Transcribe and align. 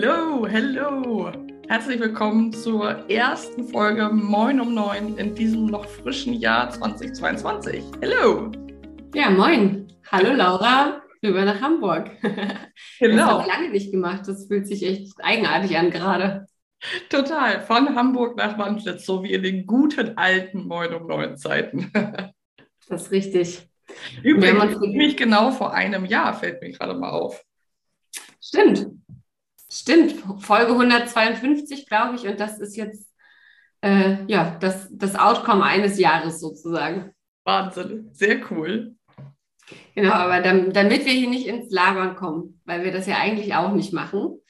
Hello, 0.00 0.46
hello. 0.46 1.32
Herzlich 1.66 1.98
willkommen 1.98 2.52
zur 2.52 3.10
ersten 3.10 3.64
Folge 3.64 4.08
Moin 4.10 4.60
um 4.60 4.72
Neun 4.72 5.18
in 5.18 5.34
diesem 5.34 5.66
noch 5.66 5.84
frischen 5.86 6.34
Jahr 6.34 6.70
2022. 6.70 7.82
Hello. 8.00 8.52
Ja, 9.12 9.28
moin. 9.28 9.92
Hallo 10.12 10.34
Laura, 10.34 11.02
rüber 11.20 11.44
nach 11.44 11.60
Hamburg. 11.60 12.12
Genau. 13.00 13.16
Das 13.16 13.26
habe 13.26 13.42
ich 13.42 13.48
lange 13.48 13.70
nicht 13.70 13.90
gemacht. 13.90 14.22
Das 14.28 14.46
fühlt 14.46 14.68
sich 14.68 14.84
echt 14.84 15.14
eigenartig 15.20 15.76
an 15.76 15.90
gerade. 15.90 16.46
Total. 17.10 17.62
Von 17.62 17.96
Hamburg 17.96 18.36
nach 18.36 18.56
Manflitz, 18.56 19.04
so 19.04 19.24
wie 19.24 19.32
in 19.32 19.42
den 19.42 19.66
guten 19.66 20.16
alten 20.16 20.68
Moin 20.68 20.94
um 20.94 21.08
Neun 21.08 21.36
Zeiten. 21.36 21.90
Das 22.88 23.02
ist 23.02 23.10
richtig. 23.10 23.68
Übrigens, 24.22 24.78
ziemlich 24.78 25.16
genau 25.16 25.50
vor 25.50 25.74
einem 25.74 26.04
Jahr 26.04 26.34
fällt 26.34 26.62
mir 26.62 26.70
gerade 26.70 26.94
mal 26.94 27.10
auf. 27.10 27.44
Stimmt. 28.40 28.86
Stimmt. 29.70 30.14
Folge 30.40 30.72
152, 30.72 31.86
glaube 31.86 32.16
ich. 32.16 32.26
Und 32.26 32.40
das 32.40 32.58
ist 32.58 32.76
jetzt 32.76 33.08
äh, 33.82 34.24
ja, 34.26 34.56
das, 34.60 34.88
das 34.90 35.14
Outcome 35.14 35.64
eines 35.64 35.98
Jahres 35.98 36.40
sozusagen. 36.40 37.12
Wahnsinn. 37.44 38.08
Sehr 38.12 38.40
cool. 38.50 38.94
Genau, 39.94 40.12
aber 40.12 40.40
dann, 40.40 40.72
damit 40.72 41.04
wir 41.04 41.12
hier 41.12 41.28
nicht 41.28 41.46
ins 41.46 41.70
Labern 41.70 42.16
kommen, 42.16 42.60
weil 42.64 42.84
wir 42.84 42.92
das 42.92 43.06
ja 43.06 43.16
eigentlich 43.16 43.54
auch 43.54 43.72
nicht 43.72 43.92
machen. 43.92 44.40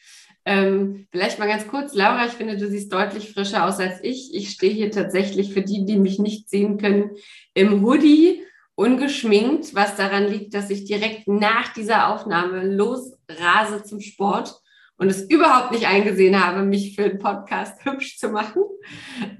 Ähm, 0.44 1.06
vielleicht 1.10 1.38
mal 1.38 1.48
ganz 1.48 1.66
kurz, 1.68 1.94
Laura, 1.94 2.24
ich 2.26 2.32
finde, 2.32 2.56
du 2.56 2.68
siehst 2.68 2.92
deutlich 2.92 3.32
frischer 3.32 3.66
aus 3.66 3.80
als 3.80 4.02
ich. 4.02 4.34
Ich 4.34 4.50
stehe 4.50 4.72
hier 4.72 4.90
tatsächlich 4.90 5.52
für 5.52 5.62
die, 5.62 5.84
die 5.84 5.98
mich 5.98 6.18
nicht 6.18 6.48
sehen 6.48 6.78
können, 6.78 7.10
im 7.54 7.82
Hoodie, 7.82 8.42
ungeschminkt, 8.74 9.74
was 9.74 9.96
daran 9.96 10.28
liegt, 10.28 10.54
dass 10.54 10.70
ich 10.70 10.84
direkt 10.84 11.26
nach 11.26 11.72
dieser 11.72 12.14
Aufnahme 12.14 12.64
losrase 12.64 13.82
zum 13.82 14.00
Sport 14.00 14.54
und 14.98 15.08
es 15.08 15.22
überhaupt 15.22 15.72
nicht 15.72 15.86
eingesehen 15.86 16.44
habe, 16.44 16.62
mich 16.62 16.94
für 16.94 17.08
den 17.08 17.18
Podcast 17.18 17.84
hübsch 17.84 18.18
zu 18.18 18.28
machen. 18.28 18.62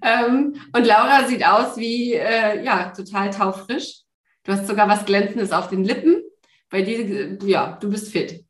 Ähm, 0.03 0.55
und 0.73 0.87
Laura 0.87 1.27
sieht 1.27 1.45
aus 1.45 1.77
wie, 1.77 2.15
äh, 2.15 2.65
ja, 2.65 2.93
total 2.97 3.31
taufrisch. 3.31 4.03
Du 4.45 4.53
hast 4.53 4.67
sogar 4.67 4.89
was 4.89 5.05
Glänzendes 5.05 5.53
auf 5.53 5.69
den 5.69 5.85
Lippen. 5.85 6.23
Bei 6.71 6.83
dir, 6.83 7.37
ja, 7.45 7.77
du 7.81 7.91
bist 7.91 8.13
fit. 8.13 8.45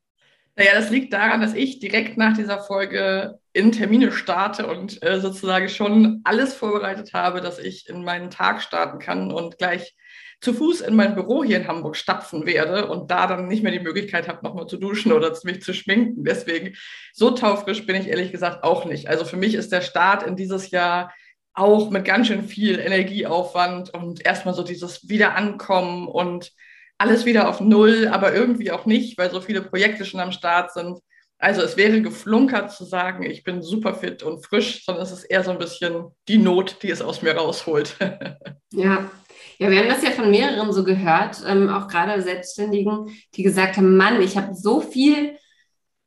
Naja, 0.54 0.72
das 0.74 0.90
liegt 0.90 1.12
daran, 1.12 1.40
dass 1.40 1.54
ich 1.54 1.78
direkt 1.78 2.18
nach 2.18 2.36
dieser 2.36 2.58
Folge 2.58 3.38
in 3.52 3.72
Termine 3.72 4.12
starte 4.12 4.66
und 4.66 5.02
äh, 5.02 5.20
sozusagen 5.20 5.68
schon 5.68 6.20
alles 6.24 6.52
vorbereitet 6.52 7.14
habe, 7.14 7.40
dass 7.40 7.58
ich 7.58 7.88
in 7.88 8.04
meinen 8.04 8.30
Tag 8.30 8.60
starten 8.60 8.98
kann 8.98 9.32
und 9.32 9.56
gleich 9.56 9.96
zu 10.40 10.54
Fuß 10.54 10.82
in 10.82 10.94
mein 10.94 11.14
Büro 11.14 11.42
hier 11.42 11.56
in 11.58 11.68
Hamburg 11.68 11.96
stapfen 11.96 12.46
werde 12.46 12.86
und 12.86 13.10
da 13.10 13.26
dann 13.26 13.48
nicht 13.48 13.62
mehr 13.62 13.72
die 13.72 13.80
Möglichkeit 13.80 14.28
habe, 14.28 14.44
nochmal 14.44 14.66
zu 14.66 14.76
duschen 14.76 15.12
oder 15.12 15.36
mich 15.44 15.62
zu 15.62 15.74
schminken. 15.74 16.24
Deswegen 16.24 16.76
so 17.12 17.32
taufrisch 17.32 17.86
bin 17.86 17.96
ich 17.96 18.08
ehrlich 18.08 18.30
gesagt 18.30 18.62
auch 18.62 18.84
nicht. 18.84 19.08
Also 19.08 19.24
für 19.24 19.36
mich 19.36 19.54
ist 19.54 19.72
der 19.72 19.80
Start 19.80 20.22
in 20.22 20.36
dieses 20.36 20.70
Jahr 20.70 21.12
auch 21.54 21.90
mit 21.90 22.04
ganz 22.04 22.28
schön 22.28 22.44
viel 22.44 22.78
Energieaufwand 22.78 23.92
und 23.92 24.24
erstmal 24.24 24.54
so 24.54 24.62
dieses 24.62 25.08
Wiederankommen 25.08 26.06
und 26.06 26.52
alles 26.98 27.26
wieder 27.26 27.48
auf 27.48 27.60
Null, 27.60 28.08
aber 28.08 28.32
irgendwie 28.32 28.70
auch 28.70 28.86
nicht, 28.86 29.18
weil 29.18 29.30
so 29.30 29.40
viele 29.40 29.62
Projekte 29.62 30.04
schon 30.04 30.20
am 30.20 30.32
Start 30.32 30.72
sind. 30.72 31.00
Also 31.38 31.62
es 31.62 31.76
wäre 31.76 32.02
geflunkert 32.02 32.72
zu 32.72 32.84
sagen, 32.84 33.22
ich 33.22 33.44
bin 33.44 33.62
super 33.62 33.94
fit 33.94 34.24
und 34.24 34.44
frisch, 34.44 34.84
sondern 34.84 35.04
es 35.04 35.12
ist 35.12 35.24
eher 35.24 35.44
so 35.44 35.52
ein 35.52 35.58
bisschen 35.58 36.06
die 36.26 36.38
Not, 36.38 36.82
die 36.82 36.90
es 36.90 37.02
aus 37.02 37.22
mir 37.22 37.36
rausholt. 37.36 37.96
ja. 38.72 39.08
Ja, 39.58 39.70
wir 39.70 39.80
haben 39.80 39.88
das 39.88 40.02
ja 40.02 40.10
von 40.10 40.30
mehreren 40.30 40.72
so 40.72 40.84
gehört, 40.84 41.42
ähm, 41.46 41.68
auch 41.68 41.88
gerade 41.88 42.22
Selbstständigen, 42.22 43.10
die 43.34 43.42
gesagt 43.42 43.76
haben, 43.76 43.96
Mann, 43.96 44.22
ich 44.22 44.36
habe 44.36 44.54
so 44.54 44.80
viel 44.80 45.36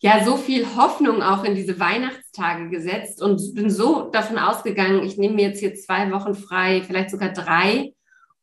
ja 0.02 0.24
so 0.26 0.36
viel 0.36 0.66
Hoffnung 0.76 1.22
auch 1.22 1.44
in 1.44 1.56
diese 1.56 1.80
Weihnachtstage 1.80 2.70
gesetzt 2.70 3.22
und 3.22 3.54
bin 3.54 3.70
so 3.70 4.10
davon 4.10 4.40
ausgegangen, 4.40 5.04
ich 5.04 5.18
nehme 5.18 5.36
mir 5.36 5.50
jetzt 5.50 5.60
hier 5.60 5.76
zwei 5.76 6.12
Wochen 6.12 6.34
frei, 6.34 6.82
vielleicht 6.86 7.12
sogar 7.12 7.30
drei 7.30 7.94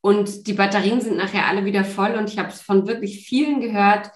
und 0.00 0.46
die 0.46 0.52
Batterien 0.52 1.00
sind 1.00 1.16
nachher 1.16 1.46
alle 1.46 1.64
wieder 1.64 1.84
voll 1.84 2.12
und 2.12 2.32
ich 2.32 2.38
habe 2.38 2.52
von 2.52 2.86
wirklich 2.86 3.26
vielen 3.26 3.60
gehört, 3.60 4.10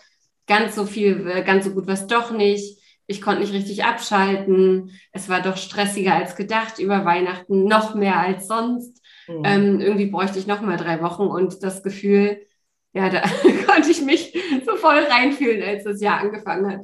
ganz 0.47 0.77
so 0.77 0.87
viel, 0.87 1.27
äh, 1.29 1.43
ganz 1.43 1.65
so 1.65 1.73
gut 1.73 1.87
was 1.89 2.07
doch 2.07 2.31
nicht. 2.31 2.79
Ich 3.09 3.21
konnte 3.21 3.41
nicht 3.41 3.53
richtig 3.53 3.85
abschalten. 3.85 4.93
Es 5.11 5.29
war 5.29 5.43
doch 5.43 5.57
stressiger 5.57 6.15
als 6.15 6.37
gedacht 6.37 6.79
über 6.79 7.05
Weihnachten, 7.05 7.65
noch 7.65 7.95
mehr 7.97 8.19
als 8.19 8.47
sonst. 8.47 9.02
Mhm. 9.29 9.43
Ähm, 9.45 9.81
irgendwie 9.81 10.07
bräuchte 10.07 10.39
ich 10.39 10.47
noch 10.47 10.61
mal 10.61 10.77
drei 10.77 11.01
Wochen 11.03 11.23
und 11.23 11.63
das 11.63 11.83
Gefühl, 11.83 12.47
ja, 12.93 13.09
da 13.09 13.23
konnte 13.67 13.91
ich 13.91 14.03
mich 14.03 14.37
so 14.65 14.77
voll 14.77 14.99
reinfühlen, 14.99 15.63
als 15.63 15.85
das 15.85 16.01
Jahr 16.01 16.21
angefangen 16.21 16.71
hat. 16.71 16.81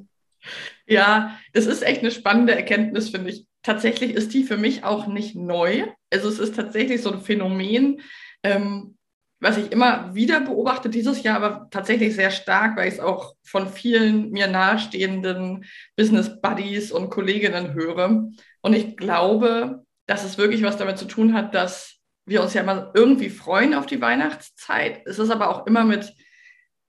Ja, 0.87 1.39
das 1.53 1.67
ist 1.67 1.83
echt 1.83 2.01
eine 2.01 2.11
spannende 2.11 2.55
Erkenntnis, 2.55 3.11
finde 3.11 3.31
ich. 3.31 3.47
Tatsächlich 3.63 4.15
ist 4.15 4.33
die 4.33 4.45
für 4.45 4.57
mich 4.57 4.85
auch 4.85 5.07
nicht 5.07 5.37
neu. 5.37 5.85
Also 6.11 6.29
es 6.29 6.39
ist 6.39 6.57
tatsächlich 6.57 7.03
so 7.03 7.13
ein 7.13 7.21
Phänomen, 7.21 8.01
ähm, 8.43 8.97
was 9.41 9.57
ich 9.57 9.71
immer 9.71 10.15
wieder 10.15 10.41
beobachte, 10.41 10.89
dieses 10.89 11.23
Jahr 11.23 11.37
aber 11.37 11.69
tatsächlich 11.71 12.15
sehr 12.15 12.31
stark, 12.31 12.77
weil 12.77 12.89
ich 12.89 12.95
es 12.95 13.01
auch 13.01 13.35
von 13.45 13.69
vielen 13.69 14.31
mir 14.31 14.49
nahestehenden 14.49 15.65
Business 15.97 16.41
Buddies 16.41 16.91
und 16.91 17.11
Kolleginnen 17.11 17.75
höre. 17.75 18.31
Und 18.63 18.73
ich 18.73 18.97
glaube, 18.97 19.85
dass 20.07 20.25
es 20.25 20.39
wirklich 20.39 20.63
was 20.63 20.77
damit 20.77 20.99
zu 20.99 21.05
tun 21.05 21.35
hat, 21.35 21.55
dass 21.55 21.98
wir 22.29 22.43
uns 22.43 22.55
ja 22.55 22.63
immer 22.63 22.91
irgendwie 22.95 23.31
freuen 23.31 23.75
auf 23.75 23.87
die 23.87 24.01
Weihnachtszeit. 24.01 25.03
Es 25.07 25.19
ist 25.19 25.31
aber 25.31 25.49
auch 25.51 25.67
immer 25.67 25.85
mit 25.85 26.15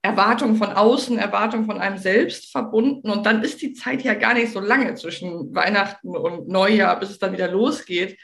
Erwartungen 0.02 0.56
von 0.56 0.68
außen, 0.68 1.18
Erwartungen 1.18 1.66
von 1.66 1.78
einem 1.78 1.98
selbst 1.98 2.50
verbunden. 2.50 3.10
Und 3.10 3.26
dann 3.26 3.42
ist 3.42 3.60
die 3.60 3.74
Zeit 3.74 4.02
ja 4.02 4.14
gar 4.14 4.34
nicht 4.34 4.52
so 4.52 4.60
lange 4.60 4.94
zwischen 4.94 5.54
Weihnachten 5.54 6.16
und 6.16 6.48
Neujahr, 6.48 6.98
bis 6.98 7.10
es 7.10 7.18
dann 7.18 7.32
wieder 7.32 7.48
losgeht. 7.48 8.18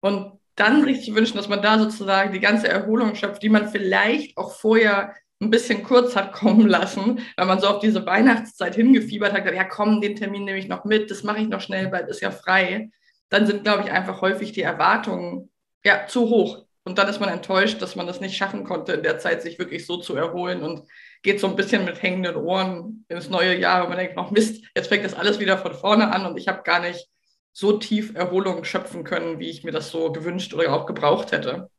Und 0.00 0.38
dann 0.56 0.84
sich 0.84 1.04
zu 1.04 1.14
wünschen, 1.14 1.36
dass 1.36 1.48
man 1.48 1.62
da 1.62 1.78
sozusagen 1.78 2.32
die 2.32 2.40
ganze 2.40 2.68
Erholung 2.68 3.14
schöpft, 3.14 3.42
die 3.42 3.48
man 3.48 3.68
vielleicht 3.68 4.36
auch 4.36 4.52
vorher 4.52 5.14
ein 5.40 5.50
bisschen 5.50 5.82
kurz 5.84 6.16
hat 6.16 6.32
kommen 6.32 6.66
lassen, 6.66 7.20
weil 7.36 7.46
man 7.46 7.60
so 7.60 7.68
auf 7.68 7.78
diese 7.78 8.04
Weihnachtszeit 8.04 8.74
hingefiebert 8.74 9.32
hat, 9.32 9.46
ja 9.46 9.64
komm, 9.64 10.00
den 10.00 10.16
Termin 10.16 10.44
nehme 10.44 10.58
ich 10.58 10.68
noch 10.68 10.84
mit, 10.84 11.10
das 11.10 11.22
mache 11.22 11.38
ich 11.40 11.48
noch 11.48 11.62
schnell, 11.62 11.90
weil 11.92 12.08
ist 12.08 12.20
ja 12.20 12.30
frei. 12.30 12.90
Dann 13.30 13.46
sind, 13.46 13.62
glaube 13.64 13.84
ich, 13.84 13.90
einfach 13.90 14.20
häufig 14.20 14.52
die 14.52 14.62
Erwartungen 14.62 15.49
ja 15.84 16.06
zu 16.06 16.28
hoch. 16.28 16.64
Und 16.82 16.98
dann 16.98 17.08
ist 17.08 17.20
man 17.20 17.28
enttäuscht, 17.28 17.82
dass 17.82 17.94
man 17.94 18.06
das 18.06 18.20
nicht 18.20 18.36
schaffen 18.36 18.64
konnte, 18.64 18.92
in 18.94 19.02
der 19.02 19.18
Zeit 19.18 19.42
sich 19.42 19.58
wirklich 19.58 19.86
so 19.86 19.98
zu 19.98 20.16
erholen 20.16 20.62
und 20.62 20.88
geht 21.22 21.38
so 21.38 21.46
ein 21.46 21.56
bisschen 21.56 21.84
mit 21.84 22.02
hängenden 22.02 22.36
Ohren 22.36 23.04
ins 23.08 23.28
neue 23.28 23.58
Jahr 23.58 23.82
und 23.82 23.90
man 23.90 23.98
denkt 23.98 24.16
noch, 24.16 24.30
Mist, 24.30 24.64
jetzt 24.74 24.88
fängt 24.88 25.04
das 25.04 25.14
alles 25.14 25.38
wieder 25.38 25.58
von 25.58 25.74
vorne 25.74 26.12
an 26.12 26.24
und 26.26 26.38
ich 26.38 26.48
habe 26.48 26.62
gar 26.62 26.80
nicht 26.80 27.06
so 27.52 27.78
tief 27.78 28.14
Erholung 28.14 28.64
schöpfen 28.64 29.04
können, 29.04 29.38
wie 29.38 29.50
ich 29.50 29.62
mir 29.62 29.72
das 29.72 29.90
so 29.90 30.12
gewünscht 30.12 30.54
oder 30.54 30.72
auch 30.72 30.86
gebraucht 30.86 31.32
hätte. 31.32 31.70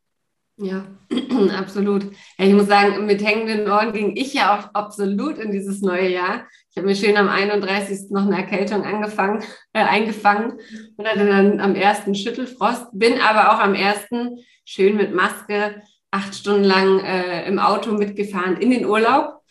Ja, 0.62 0.86
absolut. 1.58 2.04
Ja, 2.38 2.46
ich 2.46 2.54
muss 2.54 2.68
sagen, 2.68 3.08
mit 3.08 3.26
hängenden 3.26 3.70
Ohren 3.70 3.94
ging 3.94 4.16
ich 4.16 4.36
ja 4.36 4.58
auch 4.58 4.76
absolut 4.76 5.40
in 5.40 5.52
dieses 5.52 5.82
neue 5.82 6.08
Jahr. 6.08 6.46
Ich 6.70 6.78
habe 6.78 6.86
mir 6.86 6.96
schön 6.96 7.18
am 7.18 7.30
31. 7.30 8.12
noch 8.12 8.28
eine 8.28 8.38
Erkältung 8.38 8.84
angefangen, 8.84 9.44
äh, 9.74 9.80
eingefangen 9.84 10.60
und 10.98 11.08
hatte 11.08 11.26
dann 11.26 11.60
am 11.60 11.74
ersten 11.74 12.14
Schüttelfrost, 12.14 12.90
bin 12.94 13.20
aber 13.20 13.54
auch 13.54 13.60
am 13.60 13.74
ersten 13.74 14.38
schön 14.64 14.98
mit 14.98 15.16
Maske 15.16 15.82
acht 16.12 16.36
Stunden 16.36 16.64
lang 16.66 17.00
äh, 17.00 17.48
im 17.48 17.58
Auto 17.58 17.94
mitgefahren 17.94 18.58
in 18.58 18.70
den 18.70 18.86
Urlaub 18.86 19.42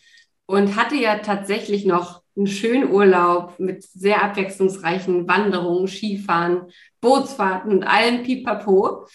und 0.45 0.77
hatte 0.77 0.95
ja 0.95 1.17
tatsächlich 1.17 1.85
noch 1.85 2.21
einen 2.37 2.47
schönen 2.47 2.89
Urlaub 2.89 3.59
mit 3.59 3.83
sehr 3.83 4.23
abwechslungsreichen 4.23 5.27
Wanderungen, 5.27 5.89
Skifahren, 5.89 6.71
Bootsfahrten 7.01 7.71
und 7.71 7.83
allem 7.83 8.23
Pipapo. 8.23 9.07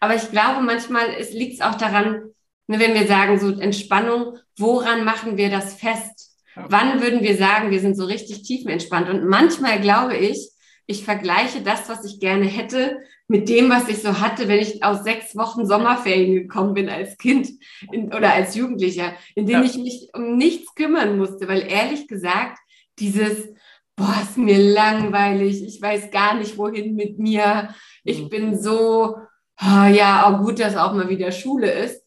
Aber 0.00 0.14
ich 0.14 0.30
glaube, 0.30 0.62
manchmal 0.62 1.06
liegt 1.32 1.54
es 1.54 1.60
auch 1.60 1.76
daran, 1.76 2.30
ne, 2.66 2.78
wenn 2.78 2.94
wir 2.94 3.06
sagen, 3.06 3.38
so 3.38 3.58
Entspannung, 3.60 4.38
woran 4.56 5.04
machen 5.04 5.36
wir 5.36 5.50
das 5.50 5.74
fest? 5.74 6.36
Wann 6.54 7.00
würden 7.00 7.22
wir 7.22 7.36
sagen, 7.36 7.70
wir 7.70 7.80
sind 7.80 7.96
so 7.96 8.04
richtig 8.04 8.42
tiefenentspannt? 8.42 9.08
Und 9.08 9.26
manchmal 9.26 9.80
glaube 9.80 10.16
ich, 10.16 10.50
ich 10.86 11.04
vergleiche 11.04 11.62
das, 11.62 11.88
was 11.88 12.04
ich 12.04 12.18
gerne 12.18 12.46
hätte, 12.46 12.98
mit 13.28 13.48
dem, 13.48 13.68
was 13.68 13.88
ich 13.88 13.98
so 13.98 14.20
hatte, 14.20 14.48
wenn 14.48 14.58
ich 14.58 14.82
aus 14.82 15.04
sechs 15.04 15.36
Wochen 15.36 15.66
Sommerferien 15.66 16.34
gekommen 16.34 16.72
bin 16.72 16.88
als 16.88 17.18
Kind 17.18 17.50
in, 17.92 18.06
oder 18.06 18.32
als 18.32 18.54
Jugendlicher, 18.54 19.12
in 19.34 19.46
dem 19.46 19.60
ja. 19.60 19.64
ich 19.64 19.76
mich 19.76 20.08
um 20.14 20.36
nichts 20.38 20.74
kümmern 20.74 21.18
musste, 21.18 21.46
weil 21.46 21.60
ehrlich 21.60 22.08
gesagt, 22.08 22.58
dieses, 22.98 23.48
boah, 23.96 24.16
ist 24.22 24.38
mir 24.38 24.58
langweilig, 24.58 25.62
ich 25.62 25.80
weiß 25.80 26.10
gar 26.10 26.38
nicht, 26.38 26.56
wohin 26.56 26.96
mit 26.96 27.18
mir, 27.18 27.74
ich 28.02 28.22
mhm. 28.22 28.28
bin 28.30 28.58
so, 28.58 29.16
oh, 29.60 29.86
ja, 29.86 30.26
auch 30.26 30.42
gut, 30.42 30.60
dass 30.60 30.76
auch 30.76 30.92
mal 30.92 31.08
wieder 31.08 31.32
Schule 31.32 31.70
ist. 31.70 32.02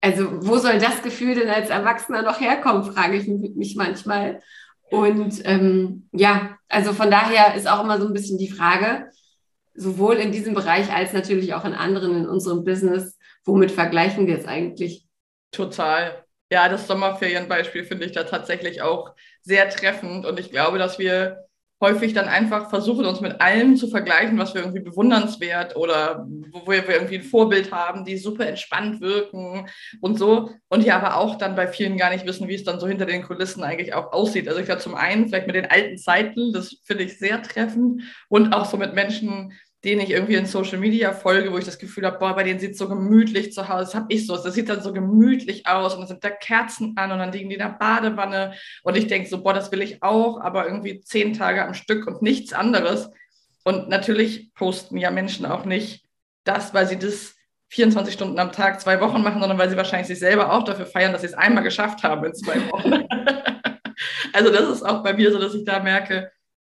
Also, 0.00 0.46
wo 0.46 0.58
soll 0.58 0.78
das 0.78 1.02
Gefühl 1.02 1.34
denn 1.34 1.48
als 1.48 1.70
Erwachsener 1.70 2.22
noch 2.22 2.40
herkommen, 2.40 2.84
frage 2.84 3.16
ich 3.16 3.26
mich 3.26 3.76
manchmal. 3.76 4.40
Und 4.90 5.40
ähm, 5.44 6.08
ja, 6.12 6.56
also 6.68 6.92
von 6.92 7.10
daher 7.10 7.54
ist 7.54 7.68
auch 7.68 7.82
immer 7.82 8.00
so 8.00 8.06
ein 8.06 8.12
bisschen 8.12 8.38
die 8.38 8.50
Frage, 8.50 9.10
sowohl 9.74 10.16
in 10.16 10.32
diesem 10.32 10.54
Bereich 10.54 10.92
als 10.92 11.12
natürlich 11.12 11.54
auch 11.54 11.64
in 11.64 11.74
anderen 11.74 12.16
in 12.16 12.28
unserem 12.28 12.64
Business, 12.64 13.18
womit 13.44 13.72
vergleichen 13.72 14.26
wir 14.26 14.38
es 14.38 14.46
eigentlich? 14.46 15.06
Total. 15.50 16.24
Ja, 16.50 16.68
das 16.68 16.86
Sommerferienbeispiel 16.86 17.84
finde 17.84 18.06
ich 18.06 18.12
da 18.12 18.24
tatsächlich 18.24 18.82
auch 18.82 19.14
sehr 19.42 19.68
treffend. 19.68 20.24
Und 20.24 20.38
ich 20.38 20.50
glaube, 20.50 20.78
dass 20.78 20.98
wir 20.98 21.45
häufig 21.80 22.14
dann 22.14 22.26
einfach 22.26 22.70
versuchen, 22.70 23.04
uns 23.04 23.20
mit 23.20 23.40
allem 23.40 23.76
zu 23.76 23.88
vergleichen, 23.88 24.38
was 24.38 24.54
wir 24.54 24.62
irgendwie 24.62 24.80
bewundernswert 24.80 25.76
oder 25.76 26.26
wo 26.50 26.66
wir 26.66 26.88
irgendwie 26.88 27.16
ein 27.16 27.22
Vorbild 27.22 27.70
haben, 27.70 28.04
die 28.04 28.16
super 28.16 28.46
entspannt 28.46 29.00
wirken 29.00 29.68
und 30.00 30.18
so. 30.18 30.50
Und 30.68 30.84
ja, 30.84 30.96
aber 30.96 31.16
auch 31.16 31.36
dann 31.36 31.54
bei 31.54 31.68
vielen 31.68 31.98
gar 31.98 32.10
nicht 32.10 32.26
wissen, 32.26 32.48
wie 32.48 32.54
es 32.54 32.64
dann 32.64 32.80
so 32.80 32.86
hinter 32.86 33.04
den 33.04 33.22
Kulissen 33.22 33.62
eigentlich 33.62 33.94
auch 33.94 34.12
aussieht. 34.12 34.48
Also 34.48 34.60
ich 34.60 34.66
glaube 34.66 34.80
zum 34.80 34.94
einen 34.94 35.28
vielleicht 35.28 35.46
mit 35.46 35.56
den 35.56 35.70
alten 35.70 35.98
Zeiten, 35.98 36.52
das 36.52 36.76
finde 36.84 37.04
ich 37.04 37.18
sehr 37.18 37.42
treffend 37.42 38.02
und 38.28 38.54
auch 38.54 38.64
so 38.64 38.78
mit 38.78 38.94
Menschen, 38.94 39.52
denen 39.84 40.00
ich 40.00 40.10
irgendwie 40.10 40.34
in 40.34 40.46
Social 40.46 40.78
Media 40.78 41.12
folge, 41.12 41.52
wo 41.52 41.58
ich 41.58 41.64
das 41.64 41.78
Gefühl 41.78 42.06
habe, 42.06 42.18
boah, 42.18 42.34
bei 42.34 42.42
denen 42.42 42.58
sieht 42.58 42.72
es 42.72 42.78
so 42.78 42.88
gemütlich 42.88 43.52
zu 43.52 43.68
Hause, 43.68 43.84
das 43.84 43.94
habe 43.94 44.06
ich 44.08 44.26
so, 44.26 44.36
das 44.36 44.54
sieht 44.54 44.68
dann 44.68 44.82
so 44.82 44.92
gemütlich 44.92 45.66
aus 45.66 45.94
und 45.94 46.00
dann 46.00 46.08
sind 46.08 46.24
da 46.24 46.30
Kerzen 46.30 46.94
an 46.96 47.12
und 47.12 47.18
dann 47.18 47.32
liegen 47.32 47.48
die 47.48 47.56
in 47.56 47.60
der 47.60 47.76
Badewanne 47.78 48.54
und 48.82 48.96
ich 48.96 49.06
denke 49.06 49.28
so, 49.28 49.42
boah, 49.42 49.54
das 49.54 49.70
will 49.72 49.82
ich 49.82 50.02
auch, 50.02 50.40
aber 50.40 50.66
irgendwie 50.66 51.00
zehn 51.00 51.34
Tage 51.34 51.64
am 51.64 51.74
Stück 51.74 52.06
und 52.06 52.22
nichts 52.22 52.52
anderes. 52.52 53.10
Und 53.64 53.88
natürlich 53.88 54.54
posten 54.54 54.96
ja 54.96 55.10
Menschen 55.10 55.44
auch 55.44 55.64
nicht 55.64 56.04
das, 56.44 56.72
weil 56.72 56.86
sie 56.86 56.98
das 56.98 57.34
24 57.70 58.14
Stunden 58.14 58.38
am 58.38 58.52
Tag, 58.52 58.80
zwei 58.80 59.00
Wochen 59.00 59.22
machen, 59.22 59.40
sondern 59.40 59.58
weil 59.58 59.68
sie 59.68 59.76
wahrscheinlich 59.76 60.06
sich 60.06 60.20
selber 60.20 60.52
auch 60.52 60.62
dafür 60.62 60.86
feiern, 60.86 61.12
dass 61.12 61.22
sie 61.22 61.28
es 61.28 61.34
einmal 61.34 61.64
geschafft 61.64 62.02
haben 62.02 62.24
in 62.24 62.34
zwei 62.34 62.56
Wochen. 62.70 62.92
also 64.32 64.52
das 64.52 64.68
ist 64.68 64.82
auch 64.82 65.02
bei 65.02 65.12
mir 65.14 65.32
so, 65.32 65.38
dass 65.38 65.54
ich 65.54 65.64
da 65.64 65.80
merke, 65.80 66.30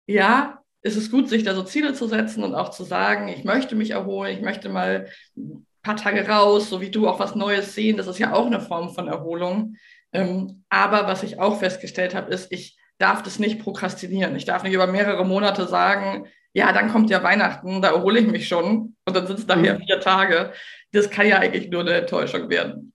ja, 0.07 0.60
ist 0.83 0.97
es 0.97 1.11
gut, 1.11 1.29
sich 1.29 1.43
da 1.43 1.55
so 1.55 1.63
Ziele 1.63 1.93
zu 1.95 2.07
setzen 2.07 2.43
und 2.43 2.55
auch 2.55 2.71
zu 2.71 2.85
sagen, 2.85 3.29
ich 3.29 3.45
möchte 3.45 3.75
mich 3.75 3.91
erholen, 3.91 4.37
ich 4.37 4.43
möchte 4.43 4.69
mal 4.69 5.09
ein 5.37 5.67
paar 5.83 5.97
Tage 5.97 6.27
raus, 6.27 6.71
so 6.71 6.81
wie 6.81 6.91
du 6.91 7.09
auch 7.09 7.19
was 7.19 7.35
Neues 7.35 7.75
sehen. 7.75 7.97
Das 7.97 8.07
ist 8.07 8.19
ja 8.19 8.33
auch 8.33 8.47
eine 8.47 8.61
Form 8.61 8.91
von 8.91 9.09
Erholung. 9.09 9.77
Ähm, 10.13 10.65
aber 10.69 11.07
was 11.07 11.23
ich 11.23 11.39
auch 11.39 11.59
festgestellt 11.59 12.15
habe, 12.15 12.33
ist, 12.33 12.51
ich 12.51 12.79
darf 12.99 13.23
das 13.23 13.39
nicht 13.39 13.61
prokrastinieren. 13.61 14.37
Ich 14.37 14.45
darf 14.45 14.63
nicht 14.63 14.75
über 14.75 14.87
mehrere 14.87 15.25
Monate 15.25 15.67
sagen, 15.67 16.27
ja, 16.53 16.73
dann 16.73 16.91
kommt 16.91 17.11
ja 17.11 17.23
Weihnachten, 17.23 17.81
da 17.81 17.91
erhole 17.91 18.21
ich 18.21 18.27
mich 18.27 18.49
schon 18.49 18.97
und 19.05 19.17
dann 19.17 19.27
sind 19.27 19.39
es 19.39 19.47
nachher 19.47 19.79
mhm. 19.79 19.85
vier 19.85 20.01
Tage. 20.01 20.53
Das 20.93 21.11
kann 21.11 21.27
ja 21.27 21.39
eigentlich 21.39 21.71
nur 21.71 21.83
eine 21.83 21.93
Enttäuschung 21.93 22.49
werden. 22.51 22.93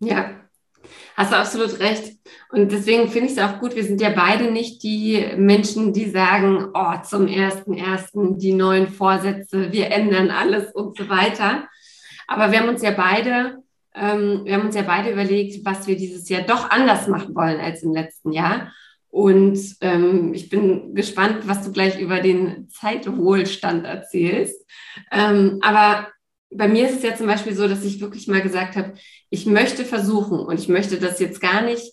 Ja, 0.00 0.47
Hast 1.16 1.32
du 1.32 1.36
absolut 1.36 1.80
recht. 1.80 2.16
Und 2.50 2.72
deswegen 2.72 3.08
finde 3.08 3.26
ich 3.26 3.36
es 3.36 3.42
auch 3.42 3.58
gut, 3.60 3.74
wir 3.74 3.84
sind 3.84 4.00
ja 4.00 4.10
beide 4.10 4.50
nicht 4.50 4.82
die 4.82 5.26
Menschen, 5.36 5.92
die 5.92 6.08
sagen, 6.08 6.68
oh, 6.74 6.94
zum 7.04 7.26
ersten 7.26 7.74
ersten 7.74 8.38
die 8.38 8.52
neuen 8.52 8.88
Vorsätze, 8.88 9.72
wir 9.72 9.90
ändern 9.90 10.30
alles 10.30 10.72
und 10.72 10.96
so 10.96 11.08
weiter. 11.08 11.68
Aber 12.26 12.52
wir 12.52 12.60
haben 12.60 12.68
uns 12.68 12.82
ja 12.82 12.92
beide, 12.92 13.58
ähm, 13.94 14.42
wir 14.44 14.54
haben 14.54 14.66
uns 14.66 14.76
ja 14.76 14.82
beide 14.82 15.10
überlegt, 15.10 15.64
was 15.64 15.86
wir 15.86 15.96
dieses 15.96 16.28
Jahr 16.28 16.42
doch 16.42 16.70
anders 16.70 17.08
machen 17.08 17.34
wollen 17.34 17.60
als 17.60 17.82
im 17.82 17.92
letzten 17.92 18.32
Jahr. 18.32 18.72
Und 19.10 19.58
ähm, 19.80 20.34
ich 20.34 20.50
bin 20.50 20.94
gespannt, 20.94 21.48
was 21.48 21.64
du 21.64 21.72
gleich 21.72 21.98
über 21.98 22.20
den 22.20 22.68
Zeitwohlstand 22.68 23.86
erzählst. 23.86 24.64
Ähm, 25.10 25.58
aber 25.62 26.08
bei 26.50 26.68
mir 26.68 26.88
ist 26.88 26.96
es 26.96 27.02
ja 27.02 27.14
zum 27.14 27.26
Beispiel 27.26 27.54
so, 27.54 27.68
dass 27.68 27.84
ich 27.84 28.00
wirklich 28.00 28.26
mal 28.26 28.40
gesagt 28.40 28.76
habe, 28.76 28.94
ich 29.30 29.46
möchte 29.46 29.84
versuchen 29.84 30.38
und 30.38 30.58
ich 30.58 30.68
möchte 30.68 30.98
das 30.98 31.20
jetzt 31.20 31.40
gar 31.40 31.62
nicht 31.62 31.92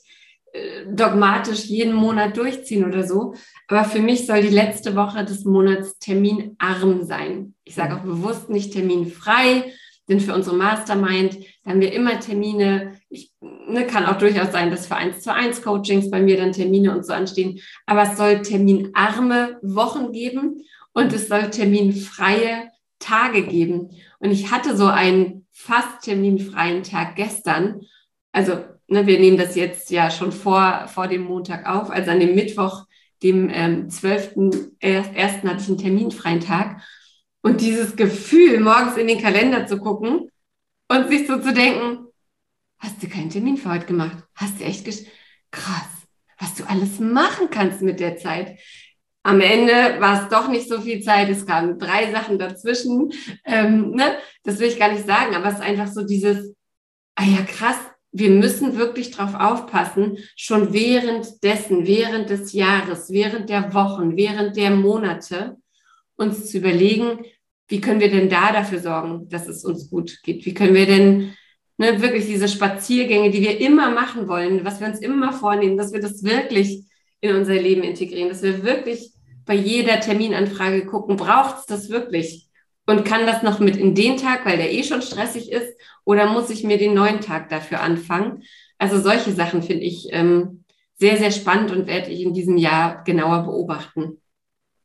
äh, 0.54 0.86
dogmatisch 0.90 1.66
jeden 1.66 1.94
Monat 1.94 2.38
durchziehen 2.38 2.86
oder 2.86 3.06
so. 3.06 3.36
Aber 3.68 3.84
für 3.84 4.00
mich 4.00 4.26
soll 4.26 4.42
die 4.42 4.48
letzte 4.48 4.96
Woche 4.96 5.26
des 5.26 5.44
Monats 5.44 6.00
terminarm 6.00 7.04
sein. 7.04 7.54
Ich 7.64 7.76
sage 7.76 7.96
auch 7.96 8.04
bewusst 8.04 8.50
nicht 8.50 8.72
terminfrei, 8.72 9.74
denn 10.08 10.20
für 10.20 10.34
unsere 10.34 10.56
Mastermind 10.56 11.38
haben 11.66 11.82
wir 11.82 11.92
immer 11.92 12.20
Termine. 12.20 12.94
Ich, 13.10 13.34
ne, 13.42 13.86
kann 13.88 14.06
auch 14.06 14.18
durchaus 14.18 14.52
sein, 14.52 14.70
dass 14.70 14.88
für 14.88 14.96
eins 14.96 15.22
zu 15.22 15.34
eins 15.34 15.62
Coachings 15.62 16.12
bei 16.12 16.22
mir 16.22 16.38
dann 16.38 16.54
Termine 16.54 16.96
und 16.96 17.06
so 17.06 17.14
anstehen. 17.14 17.60
Aber 17.86 18.04
es 18.04 18.18
soll 18.18 18.42
terminarme 18.42 19.58
Wochen 19.62 20.12
geben 20.12 20.64
und 20.94 21.12
es 21.12 21.28
soll 21.28 21.50
terminfreie 21.50 22.70
Tage 23.00 23.44
geben. 23.44 23.90
Und 24.20 24.32
ich 24.32 24.52
hatte 24.52 24.76
so 24.76 24.88
einen 24.88 25.48
fast 25.52 26.04
terminfreien 26.04 26.84
Tag 26.84 27.16
gestern. 27.16 27.82
Also 28.32 28.64
ne, 28.88 29.08
wir 29.08 29.20
nehmen 29.20 29.38
das 29.38 29.56
jetzt 29.56 29.90
ja 29.92 30.12
schon 30.12 30.32
vor, 30.32 30.88
vor 30.88 31.08
dem 31.08 31.24
Montag 31.24 31.66
auf. 31.68 31.90
Also 31.90 32.12
an 32.12 32.20
dem 32.20 32.36
Mittwoch, 32.36 32.86
dem 33.24 33.50
ähm, 33.50 33.88
12.01. 33.88 35.44
hatte 35.44 35.62
ich 35.62 35.68
einen 35.68 35.78
terminfreien 35.78 36.40
Tag. 36.42 36.82
Und 37.42 37.62
dieses 37.62 37.96
Gefühl, 37.96 38.60
morgens 38.60 38.98
in 38.98 39.08
den 39.08 39.22
Kalender 39.22 39.68
zu 39.68 39.78
gucken 39.78 40.30
und 40.90 41.10
sich 41.10 41.28
so 41.28 41.40
zu 41.40 41.54
denken, 41.54 42.08
hast 42.80 43.02
du 43.02 43.08
keinen 43.08 43.30
Termin 43.30 43.58
für 43.58 43.70
heute 43.70 43.86
gemacht? 43.86 44.18
Hast 44.34 44.60
du 44.60 44.64
echt 44.64 44.88
krass, 45.52 45.90
was 46.40 46.56
du 46.56 46.64
alles 46.68 47.00
machen 47.00 47.50
kannst 47.50 47.82
mit 47.82 48.00
der 48.00 48.18
Zeit. 48.18 48.60
Am 49.26 49.42
Ende 49.42 50.00
war 50.00 50.22
es 50.22 50.30
doch 50.30 50.50
nicht 50.50 50.70
so 50.70 50.80
viel 50.80 51.02
Zeit. 51.02 51.30
Es 51.30 51.48
kamen 51.48 51.80
drei 51.80 52.12
Sachen 52.12 52.38
dazwischen. 52.38 53.12
Ähm, 53.44 53.90
ne? 53.90 54.18
Das 54.44 54.60
will 54.60 54.68
ich 54.68 54.78
gar 54.78 54.92
nicht 54.92 55.08
sagen, 55.08 55.34
aber 55.34 55.48
es 55.48 55.56
ist 55.56 55.62
einfach 55.62 55.88
so 55.88 56.06
dieses, 56.06 56.54
ah 57.16 57.24
ja, 57.24 57.42
krass, 57.42 57.78
wir 58.12 58.30
müssen 58.30 58.78
wirklich 58.78 59.10
drauf 59.10 59.34
aufpassen, 59.34 60.20
schon 60.36 60.74
währenddessen, 60.74 61.88
während 61.88 62.30
des 62.30 62.54
Jahres, 62.54 63.10
während 63.10 63.50
der 63.50 63.74
Wochen, 63.74 64.16
während 64.16 64.58
der 64.58 64.70
Monate, 64.70 65.58
uns 66.18 66.52
zu 66.52 66.60
überlegen, 66.60 67.26
wie 67.68 67.82
können 67.82 68.02
wir 68.02 68.12
denn 68.12 68.30
da 68.30 68.52
dafür 68.52 68.78
sorgen, 68.78 69.28
dass 69.30 69.48
es 69.48 69.66
uns 69.66 69.90
gut 69.90 70.20
geht? 70.22 70.46
Wie 70.46 70.54
können 70.54 70.76
wir 70.76 70.86
denn 70.86 71.34
ne, 71.78 72.00
wirklich 72.00 72.28
diese 72.28 72.48
Spaziergänge, 72.48 73.32
die 73.32 73.42
wir 73.42 73.60
immer 73.60 73.90
machen 73.90 74.28
wollen, 74.28 74.64
was 74.64 74.80
wir 74.80 74.88
uns 74.88 75.00
immer 75.00 75.34
vornehmen, 75.34 75.78
dass 75.78 75.94
wir 75.94 76.00
das 76.00 76.24
wirklich 76.24 76.84
in 77.22 77.36
unser 77.36 77.56
Leben 77.56 77.82
integrieren, 77.82 78.30
dass 78.30 78.44
wir 78.44 78.64
wirklich 78.64 79.15
bei 79.46 79.54
jeder 79.54 80.00
Terminanfrage 80.00 80.86
gucken, 80.86 81.18
braucht 81.18 81.60
es 81.60 81.66
das 81.66 81.90
wirklich? 81.90 82.48
Und 82.88 83.06
kann 83.06 83.26
das 83.26 83.42
noch 83.42 83.60
mit 83.60 83.78
in 83.78 83.96
den 83.96 84.18
Tag, 84.18 84.46
weil 84.46 84.58
der 84.58 84.72
eh 84.72 84.84
schon 84.84 85.02
stressig 85.02 85.52
ist, 85.52 85.76
oder 86.04 86.28
muss 86.28 86.50
ich 86.50 86.64
mir 86.64 86.78
den 86.78 86.94
neuen 86.94 87.20
Tag 87.20 87.50
dafür 87.50 87.82
anfangen? 87.82 88.44
Also 88.78 89.00
solche 89.00 89.32
Sachen 89.32 89.64
finde 89.64 89.86
ich 89.86 90.08
ähm, 90.12 90.64
sehr, 90.96 91.18
sehr 91.18 91.32
spannend 91.32 91.72
und 91.72 91.88
werde 91.88 92.12
ich 92.12 92.22
in 92.22 92.34
diesem 92.34 92.58
Jahr 92.58 93.04
genauer 93.04 93.44
beobachten. 93.44 94.22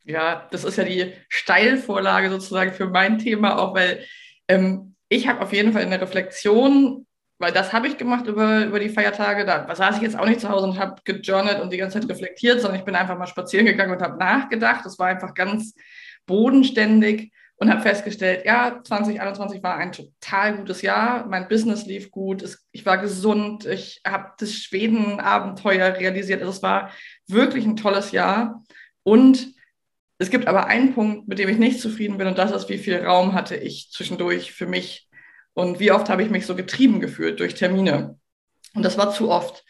Ja, 0.05 0.49
das 0.51 0.65
ist 0.65 0.77
ja 0.77 0.85
die 0.85 1.13
Steilvorlage 1.29 2.31
sozusagen 2.31 2.73
für 2.73 2.89
mein 2.89 3.19
Thema 3.19 3.59
auch, 3.59 3.75
weil 3.75 4.05
ähm, 4.49 4.95
ich 5.09 5.29
habe 5.29 5.43
auf 5.43 5.53
jeden 5.53 5.73
Fall 5.73 5.83
in 5.83 5.91
der 5.91 6.01
Reflexion 6.01 7.07
weil 7.41 7.53
das 7.53 7.73
habe 7.73 7.89
ich 7.89 7.97
gemacht 7.97 8.27
über, 8.27 8.67
über 8.67 8.79
die 8.79 8.91
Feiertage. 8.91 9.47
Da 9.47 9.75
saß 9.75 9.97
ich 9.97 10.03
jetzt 10.03 10.19
auch 10.19 10.27
nicht 10.27 10.41
zu 10.41 10.51
Hause 10.51 10.67
und 10.67 10.79
habe 10.79 11.01
gejournalt 11.05 11.61
und 11.61 11.73
die 11.73 11.79
ganze 11.79 11.99
Zeit 11.99 12.09
reflektiert, 12.09 12.61
sondern 12.61 12.79
ich 12.79 12.85
bin 12.85 12.95
einfach 12.95 13.19
mal 13.19 13.27
spazieren 13.27 13.65
gegangen 13.65 13.93
und 13.93 14.03
habe 14.03 14.19
nachgedacht. 14.19 14.85
Das 14.85 14.99
war 14.99 15.07
einfach 15.07 15.33
ganz 15.33 15.75
bodenständig 16.27 17.33
und 17.57 17.71
habe 17.71 17.81
festgestellt, 17.81 18.45
ja, 18.45 18.81
2021 18.85 19.63
war 19.63 19.77
ein 19.77 19.93
total 19.93 20.59
gutes 20.59 20.83
Jahr. 20.83 21.27
Mein 21.27 21.49
Business 21.49 21.87
lief 21.87 22.11
gut, 22.11 22.45
ich 22.73 22.85
war 22.85 22.99
gesund, 22.99 23.65
ich 23.65 24.03
habe 24.07 24.33
das 24.39 24.55
Schweden-Abenteuer 24.55 25.95
realisiert. 25.97 26.41
Also 26.41 26.53
es 26.53 26.63
war 26.63 26.91
wirklich 27.27 27.65
ein 27.65 27.77
tolles 27.77 28.13
Jahr. 28.13 28.63
Und 29.03 29.55
es 30.19 30.31
gibt 30.31 30.47
aber 30.47 30.67
einen 30.67 30.95
Punkt, 30.95 31.27
mit 31.27 31.39
dem 31.39 31.49
ich 31.49 31.59
nicht 31.59 31.81
zufrieden 31.81 32.19
bin, 32.19 32.27
und 32.27 32.37
das 32.37 32.53
ist, 32.53 32.69
wie 32.69 32.79
viel 32.79 33.03
Raum 33.03 33.33
hatte 33.33 33.57
ich 33.57 33.91
zwischendurch 33.91 34.53
für 34.53 34.67
mich 34.67 35.10
und 35.61 35.79
wie 35.79 35.93
oft 35.93 36.09
habe 36.09 36.23
ich 36.23 36.31
mich 36.31 36.47
so 36.47 36.55
getrieben 36.55 37.01
gefühlt 37.01 37.39
durch 37.39 37.55
Termine. 37.55 38.19
Und 38.75 38.83
das 38.83 38.97
war 38.97 39.13
zu 39.13 39.31
oft. 39.31 39.63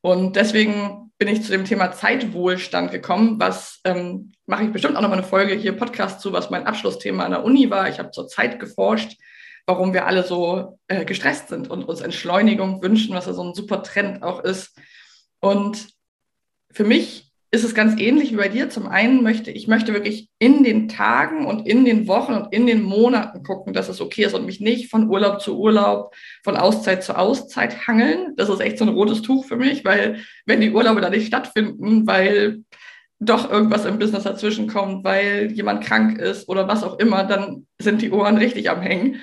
Und 0.00 0.34
deswegen 0.34 1.12
bin 1.18 1.28
ich 1.28 1.44
zu 1.44 1.52
dem 1.52 1.64
Thema 1.64 1.92
Zeitwohlstand 1.92 2.90
gekommen, 2.90 3.38
was 3.38 3.78
ähm, 3.84 4.32
mache 4.46 4.64
ich 4.64 4.72
bestimmt 4.72 4.96
auch 4.96 5.02
nochmal 5.02 5.18
eine 5.18 5.26
Folge 5.26 5.54
hier 5.54 5.76
Podcast 5.76 6.20
zu, 6.20 6.32
was 6.32 6.50
mein 6.50 6.66
Abschlussthema 6.66 7.24
an 7.24 7.30
der 7.30 7.44
Uni 7.44 7.70
war. 7.70 7.88
Ich 7.88 8.00
habe 8.00 8.10
zur 8.10 8.26
Zeit 8.26 8.58
geforscht, 8.58 9.18
warum 9.66 9.94
wir 9.94 10.06
alle 10.06 10.24
so 10.24 10.80
äh, 10.88 11.04
gestresst 11.04 11.48
sind 11.48 11.70
und 11.70 11.84
uns 11.84 12.00
Entschleunigung 12.00 12.82
wünschen, 12.82 13.14
was 13.14 13.26
ja 13.26 13.32
so 13.32 13.44
ein 13.44 13.54
super 13.54 13.84
Trend 13.84 14.24
auch 14.24 14.40
ist. 14.40 14.76
Und 15.38 15.86
für 16.72 16.84
mich 16.84 17.25
ist 17.56 17.64
es 17.64 17.74
ganz 17.74 17.98
ähnlich 17.98 18.32
wie 18.32 18.36
bei 18.36 18.48
dir. 18.48 18.68
Zum 18.68 18.86
einen 18.86 19.22
möchte 19.22 19.50
ich 19.50 19.66
möchte 19.66 19.94
wirklich 19.94 20.28
in 20.38 20.62
den 20.62 20.88
Tagen 20.88 21.46
und 21.46 21.66
in 21.66 21.86
den 21.86 22.06
Wochen 22.06 22.34
und 22.34 22.52
in 22.52 22.66
den 22.66 22.82
Monaten 22.82 23.42
gucken, 23.42 23.72
dass 23.72 23.88
es 23.88 24.02
okay 24.02 24.24
ist 24.24 24.34
und 24.34 24.44
mich 24.44 24.60
nicht 24.60 24.90
von 24.90 25.08
Urlaub 25.08 25.40
zu 25.40 25.58
Urlaub, 25.58 26.14
von 26.44 26.56
Auszeit 26.56 27.02
zu 27.02 27.16
Auszeit 27.16 27.86
hangeln. 27.86 28.34
Das 28.36 28.50
ist 28.50 28.60
echt 28.60 28.76
so 28.76 28.84
ein 28.84 28.90
rotes 28.90 29.22
Tuch 29.22 29.46
für 29.46 29.56
mich, 29.56 29.86
weil 29.86 30.20
wenn 30.44 30.60
die 30.60 30.70
Urlaube 30.70 31.00
da 31.00 31.08
nicht 31.08 31.28
stattfinden, 31.28 32.06
weil 32.06 32.62
doch 33.20 33.50
irgendwas 33.50 33.86
im 33.86 33.98
Business 33.98 34.24
dazwischen 34.24 34.68
kommt, 34.68 35.02
weil 35.02 35.50
jemand 35.52 35.82
krank 35.82 36.18
ist 36.18 36.50
oder 36.50 36.68
was 36.68 36.84
auch 36.84 36.98
immer, 36.98 37.24
dann 37.24 37.66
sind 37.78 38.02
die 38.02 38.10
Ohren 38.10 38.36
richtig 38.36 38.68
am 38.68 38.82
Hängen. 38.82 39.22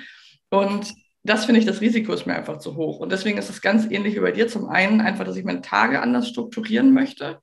Und 0.50 0.92
das 1.22 1.44
finde 1.44 1.60
ich, 1.60 1.66
das 1.66 1.80
Risiko 1.80 2.12
ist 2.12 2.26
mir 2.26 2.34
einfach 2.34 2.58
zu 2.58 2.74
hoch. 2.74 2.98
Und 2.98 3.12
deswegen 3.12 3.38
ist 3.38 3.48
es 3.48 3.62
ganz 3.62 3.88
ähnlich 3.88 4.16
wie 4.16 4.20
bei 4.20 4.32
dir. 4.32 4.48
Zum 4.48 4.68
einen 4.68 5.00
einfach, 5.00 5.24
dass 5.24 5.36
ich 5.36 5.44
meine 5.44 5.62
Tage 5.62 6.02
anders 6.02 6.28
strukturieren 6.28 6.92
möchte 6.92 7.38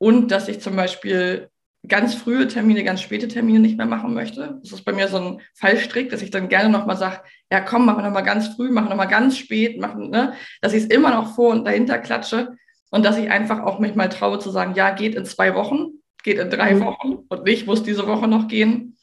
und 0.00 0.30
dass 0.30 0.48
ich 0.48 0.60
zum 0.60 0.76
Beispiel 0.76 1.50
ganz 1.86 2.14
frühe 2.14 2.48
Termine, 2.48 2.84
ganz 2.84 3.02
späte 3.02 3.28
Termine 3.28 3.60
nicht 3.60 3.76
mehr 3.76 3.86
machen 3.86 4.14
möchte. 4.14 4.58
Das 4.62 4.72
ist 4.72 4.84
bei 4.84 4.92
mir 4.92 5.08
so 5.08 5.18
ein 5.18 5.40
Fallstrick, 5.54 6.10
dass 6.10 6.22
ich 6.22 6.30
dann 6.30 6.48
gerne 6.48 6.70
nochmal 6.70 6.96
sage, 6.96 7.20
ja 7.52 7.60
komm, 7.60 7.86
machen 7.86 7.98
wir 7.98 8.04
nochmal 8.04 8.24
ganz 8.24 8.48
früh, 8.48 8.70
machen 8.70 8.86
wir 8.86 8.90
nochmal 8.90 9.08
ganz 9.08 9.36
spät, 9.36 9.78
machen, 9.78 10.10
ne? 10.10 10.34
dass 10.62 10.72
ich 10.72 10.84
es 10.84 10.88
immer 10.88 11.10
noch 11.10 11.34
vor 11.34 11.50
und 11.50 11.64
dahinter 11.64 11.98
klatsche 11.98 12.56
und 12.90 13.04
dass 13.04 13.18
ich 13.18 13.30
einfach 13.30 13.60
auch 13.60 13.78
mich 13.78 13.94
mal 13.94 14.08
traue 14.08 14.38
zu 14.38 14.50
sagen, 14.50 14.74
ja, 14.74 14.90
geht 14.90 15.14
in 15.14 15.24
zwei 15.24 15.54
Wochen. 15.54 16.00
geht 16.22 16.38
in 16.38 16.50
drei 16.50 16.74
mhm. 16.74 16.84
Wochen 16.84 17.12
und 17.28 17.44
nicht 17.44 17.66
muss 17.66 17.82
diese 17.82 18.06
Woche 18.06 18.28
noch 18.28 18.48
gehen. 18.48 18.96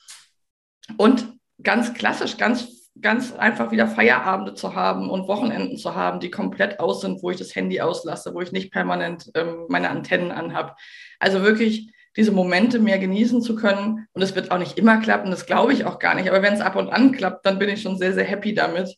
Und 0.97 1.27
ganz 1.61 1.93
klassisch, 1.93 2.37
ganz, 2.37 2.76
ganz 3.01 3.33
einfach 3.33 3.71
wieder 3.71 3.87
Feierabende 3.87 4.53
zu 4.53 4.75
haben 4.75 5.09
und 5.09 5.27
Wochenenden 5.27 5.77
zu 5.77 5.95
haben, 5.95 6.19
die 6.19 6.31
komplett 6.31 6.79
aus 6.79 7.01
sind, 7.01 7.21
wo 7.21 7.31
ich 7.31 7.37
das 7.37 7.55
Handy 7.55 7.81
auslasse, 7.81 8.33
wo 8.33 8.41
ich 8.41 8.51
nicht 8.51 8.71
permanent 8.71 9.31
ähm, 9.35 9.65
meine 9.69 9.89
Antennen 9.89 10.31
anhabe. 10.31 10.75
Also 11.19 11.43
wirklich 11.43 11.91
diese 12.15 12.31
Momente 12.31 12.79
mehr 12.79 12.97
genießen 12.97 13.41
zu 13.41 13.55
können. 13.55 14.07
Und 14.13 14.21
es 14.21 14.35
wird 14.35 14.51
auch 14.51 14.57
nicht 14.57 14.77
immer 14.77 14.97
klappen, 14.99 15.31
das 15.31 15.45
glaube 15.45 15.73
ich 15.73 15.85
auch 15.85 15.99
gar 15.99 16.15
nicht. 16.15 16.27
Aber 16.27 16.41
wenn 16.41 16.53
es 16.53 16.61
ab 16.61 16.75
und 16.75 16.89
an 16.89 17.11
klappt, 17.11 17.45
dann 17.45 17.59
bin 17.59 17.69
ich 17.69 17.81
schon 17.81 17.97
sehr, 17.97 18.13
sehr 18.13 18.25
happy 18.25 18.53
damit. 18.53 18.97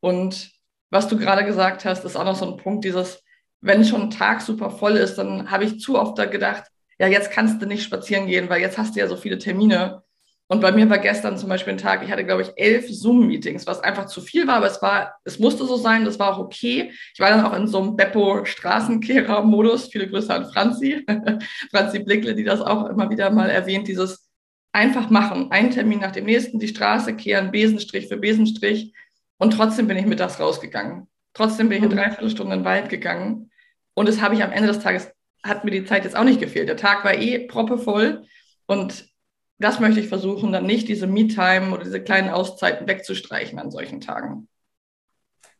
Und 0.00 0.50
was 0.90 1.08
du 1.08 1.16
gerade 1.16 1.44
gesagt 1.44 1.84
hast, 1.84 2.04
ist 2.04 2.16
auch 2.16 2.24
noch 2.24 2.36
so 2.36 2.50
ein 2.50 2.56
Punkt, 2.56 2.84
dieses, 2.84 3.22
wenn 3.60 3.84
schon 3.84 4.02
ein 4.02 4.10
Tag 4.10 4.40
super 4.40 4.70
voll 4.70 4.96
ist, 4.96 5.16
dann 5.16 5.50
habe 5.50 5.64
ich 5.64 5.80
zu 5.80 5.98
oft 5.98 6.18
da 6.18 6.26
gedacht, 6.26 6.64
ja, 6.98 7.06
jetzt 7.06 7.30
kannst 7.30 7.60
du 7.60 7.66
nicht 7.66 7.84
spazieren 7.84 8.26
gehen, 8.26 8.48
weil 8.48 8.60
jetzt 8.60 8.78
hast 8.78 8.96
du 8.96 9.00
ja 9.00 9.06
so 9.06 9.16
viele 9.16 9.38
Termine. 9.38 10.02
Und 10.48 10.60
bei 10.60 10.70
mir 10.70 10.88
war 10.88 10.98
gestern 10.98 11.36
zum 11.38 11.48
Beispiel 11.48 11.72
ein 11.72 11.78
Tag, 11.78 12.04
ich 12.04 12.10
hatte, 12.10 12.24
glaube 12.24 12.42
ich, 12.42 12.52
elf 12.54 12.88
Zoom-Meetings, 12.88 13.66
was 13.66 13.80
einfach 13.80 14.06
zu 14.06 14.20
viel 14.20 14.46
war, 14.46 14.56
aber 14.56 14.66
es 14.66 14.80
war, 14.80 15.16
es 15.24 15.40
musste 15.40 15.66
so 15.66 15.76
sein, 15.76 16.04
das 16.04 16.20
war 16.20 16.32
auch 16.32 16.38
okay. 16.38 16.92
Ich 17.14 17.20
war 17.20 17.30
dann 17.30 17.44
auch 17.44 17.56
in 17.56 17.66
so 17.66 17.82
einem 17.82 17.96
Beppo-Straßenkehrer-Modus. 17.96 19.88
Viele 19.88 20.08
Grüße 20.08 20.32
an 20.32 20.48
Franzi, 20.52 21.04
Franzi 21.70 21.98
Blickle, 21.98 22.34
die 22.36 22.44
das 22.44 22.60
auch 22.60 22.88
immer 22.88 23.10
wieder 23.10 23.30
mal 23.30 23.50
erwähnt, 23.50 23.88
dieses 23.88 24.28
einfach 24.72 25.10
machen, 25.10 25.50
einen 25.50 25.70
Termin 25.70 26.00
nach 26.00 26.12
dem 26.12 26.26
nächsten, 26.26 26.58
die 26.58 26.68
Straße 26.68 27.16
kehren, 27.16 27.50
Besenstrich 27.50 28.08
für 28.08 28.18
Besenstrich. 28.18 28.92
Und 29.38 29.52
trotzdem 29.52 29.88
bin 29.88 29.96
ich 29.96 30.06
mittags 30.06 30.38
rausgegangen. 30.38 31.08
Trotzdem 31.32 31.68
bin 31.68 31.78
ich 31.78 31.84
eine 31.84 31.94
mhm. 31.94 31.98
Dreiviertelstunde 31.98 32.54
in 32.54 32.60
den 32.60 32.66
Wald 32.66 32.88
gegangen. 32.88 33.50
Und 33.94 34.08
das 34.08 34.20
habe 34.20 34.34
ich 34.34 34.44
am 34.44 34.52
Ende 34.52 34.68
des 34.68 34.80
Tages, 34.80 35.10
hat 35.42 35.64
mir 35.64 35.70
die 35.70 35.84
Zeit 35.84 36.04
jetzt 36.04 36.14
auch 36.14 36.24
nicht 36.24 36.40
gefehlt. 36.40 36.68
Der 36.68 36.76
Tag 36.76 37.04
war 37.04 37.14
eh 37.14 37.46
proppevoll. 37.46 38.26
Und 38.66 39.08
das 39.58 39.80
möchte 39.80 40.00
ich 40.00 40.08
versuchen, 40.08 40.52
dann 40.52 40.66
nicht 40.66 40.88
diese 40.88 41.06
Me-Time 41.06 41.72
oder 41.72 41.84
diese 41.84 42.02
kleinen 42.02 42.30
Auszeiten 42.30 42.86
wegzustreichen 42.86 43.58
an 43.58 43.70
solchen 43.70 44.00
Tagen. 44.00 44.48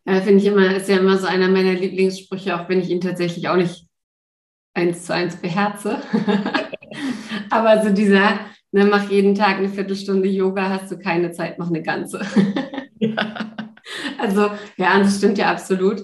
Ja, 0.05 0.21
finde 0.21 0.41
ich 0.41 0.47
immer, 0.47 0.75
ist 0.77 0.89
ja 0.89 0.99
immer 0.99 1.19
so 1.19 1.27
einer 1.27 1.49
meiner 1.49 1.73
Lieblingssprüche, 1.73 2.59
auch 2.59 2.69
wenn 2.69 2.81
ich 2.81 2.91
ihn 2.91 3.01
tatsächlich 3.01 3.49
auch 3.49 3.57
nicht 3.57 3.87
eins 4.75 5.05
zu 5.05 5.15
eins 5.15 5.37
beherze. 5.37 6.01
Aber 7.51 7.83
so 7.83 7.91
dieser, 7.91 8.39
ne, 8.71 8.85
mach 8.85 9.11
jeden 9.11 9.35
Tag 9.35 9.57
eine 9.57 9.69
Viertelstunde 9.69 10.29
Yoga, 10.29 10.69
hast 10.69 10.93
du 10.93 10.99
keine 10.99 11.33
Zeit, 11.33 11.59
mach 11.59 11.69
eine 11.69 11.83
ganze. 11.83 12.21
ja. 12.99 13.53
Also, 14.19 14.51
ja, 14.79 14.99
das 14.99 15.19
stimmt 15.19 15.39
ja 15.39 15.49
absolut. 15.49 16.03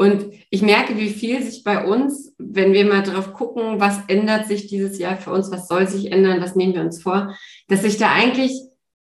Und 0.00 0.32
ich 0.48 0.62
merke, 0.62 0.96
wie 0.96 1.10
viel 1.10 1.42
sich 1.42 1.62
bei 1.62 1.84
uns, 1.84 2.34
wenn 2.38 2.72
wir 2.72 2.86
mal 2.86 3.02
drauf 3.02 3.34
gucken, 3.34 3.80
was 3.80 3.98
ändert 4.08 4.46
sich 4.46 4.66
dieses 4.66 4.98
Jahr 4.98 5.18
für 5.18 5.30
uns, 5.30 5.50
was 5.50 5.68
soll 5.68 5.86
sich 5.86 6.10
ändern, 6.10 6.40
was 6.40 6.56
nehmen 6.56 6.72
wir 6.72 6.80
uns 6.80 7.02
vor, 7.02 7.36
dass 7.68 7.82
sich 7.82 7.98
da 7.98 8.10
eigentlich 8.10 8.58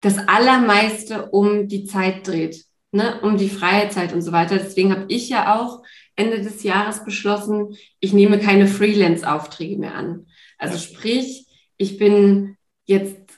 das 0.00 0.18
Allermeiste 0.26 1.30
um 1.30 1.68
die 1.68 1.84
Zeit 1.84 2.26
dreht, 2.26 2.64
ne? 2.90 3.20
um 3.22 3.36
die 3.36 3.48
Freizeit 3.48 4.12
und 4.12 4.22
so 4.22 4.32
weiter. 4.32 4.58
Deswegen 4.58 4.90
habe 4.90 5.04
ich 5.06 5.28
ja 5.28 5.56
auch 5.56 5.84
Ende 6.16 6.40
des 6.40 6.64
Jahres 6.64 7.04
beschlossen, 7.04 7.76
ich 8.00 8.12
nehme 8.12 8.40
keine 8.40 8.66
Freelance-Aufträge 8.66 9.78
mehr 9.78 9.94
an. 9.94 10.26
Also 10.58 10.78
sprich, 10.78 11.46
ich 11.76 11.96
bin 11.96 12.56
jetzt 12.86 13.31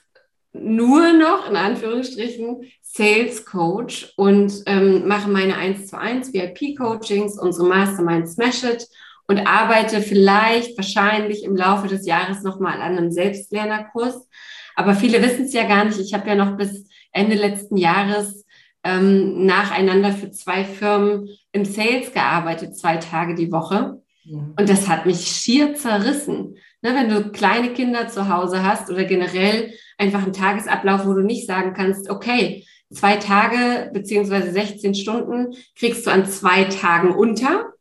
nur 0.55 1.13
noch 1.13 1.51
in 1.51 1.57
Anführungsstrichen 1.57 2.63
Sales 2.81 3.45
Coach 3.45 4.13
und 4.17 4.63
ähm, 4.67 5.07
mache 5.07 5.29
meine 5.29 5.57
1 5.57 5.89
zu 5.89 5.99
1 5.99 6.33
VIP 6.33 6.77
Coachings, 6.79 7.39
unsere 7.39 7.67
Mastermind 7.67 8.29
Smash 8.29 8.63
It 8.63 8.87
und 9.27 9.47
arbeite 9.47 10.01
vielleicht 10.01 10.77
wahrscheinlich 10.77 11.43
im 11.45 11.57
Laufe 11.57 11.89
des 11.89 12.07
Jahres 12.07 12.43
nochmal 12.43 12.75
an 12.75 12.97
einem 12.97 13.11
Selbstlernerkurs. 13.11 14.29
Aber 14.77 14.95
viele 14.95 15.21
wissen 15.23 15.47
es 15.47 15.53
ja 15.53 15.67
gar 15.67 15.85
nicht. 15.85 15.99
Ich 15.99 16.15
habe 16.15 16.29
ja 16.29 16.35
noch 16.37 16.57
bis 16.57 16.87
Ende 17.13 17.35
letzten 17.35 17.77
Jahres 17.77 18.45
ähm, 18.85 19.47
nacheinander 19.47 20.13
für 20.13 20.31
zwei 20.31 20.65
Firmen 20.65 21.29
im 21.53 21.65
Sales 21.65 22.13
gearbeitet, 22.13 22.77
zwei 22.77 22.99
Tage 22.99 23.35
die 23.35 23.51
Woche. 23.51 24.03
Ja. 24.25 24.39
Und 24.57 24.69
das 24.69 24.89
hat 24.89 25.07
mich 25.07 25.27
schier 25.27 25.75
zerrissen. 25.75 26.57
Ne, 26.83 26.95
wenn 26.95 27.09
du 27.09 27.31
kleine 27.31 27.73
Kinder 27.73 28.09
zu 28.09 28.29
Hause 28.29 28.63
hast 28.63 28.91
oder 28.91 29.05
generell 29.05 29.73
einfach 29.99 30.23
einen 30.23 30.33
Tagesablauf, 30.33 31.07
wo 31.07 31.13
du 31.13 31.23
nicht 31.23 31.47
sagen 31.47 31.75
kannst, 31.75 32.11
okay, 32.11 32.67
zwei 32.93 33.17
Tage 33.17 33.91
beziehungsweise 33.93 34.51
16 34.51 34.95
Stunden 34.95 35.55
kriegst 35.77 36.07
du 36.07 36.11
an 36.11 36.27
zwei 36.27 36.65
Tagen 36.65 37.15
unter. 37.15 37.73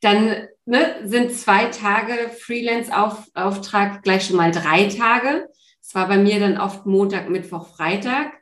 Dann 0.00 0.48
ne, 0.64 0.96
sind 1.04 1.32
zwei 1.32 1.66
Tage 1.66 2.30
Freelance-Auftrag 2.40 4.02
gleich 4.02 4.26
schon 4.26 4.36
mal 4.36 4.52
drei 4.52 4.84
Tage. 4.84 5.48
Es 5.80 5.94
war 5.94 6.08
bei 6.08 6.18
mir 6.18 6.38
dann 6.38 6.58
oft 6.58 6.86
Montag, 6.86 7.28
Mittwoch, 7.30 7.74
Freitag. 7.74 8.32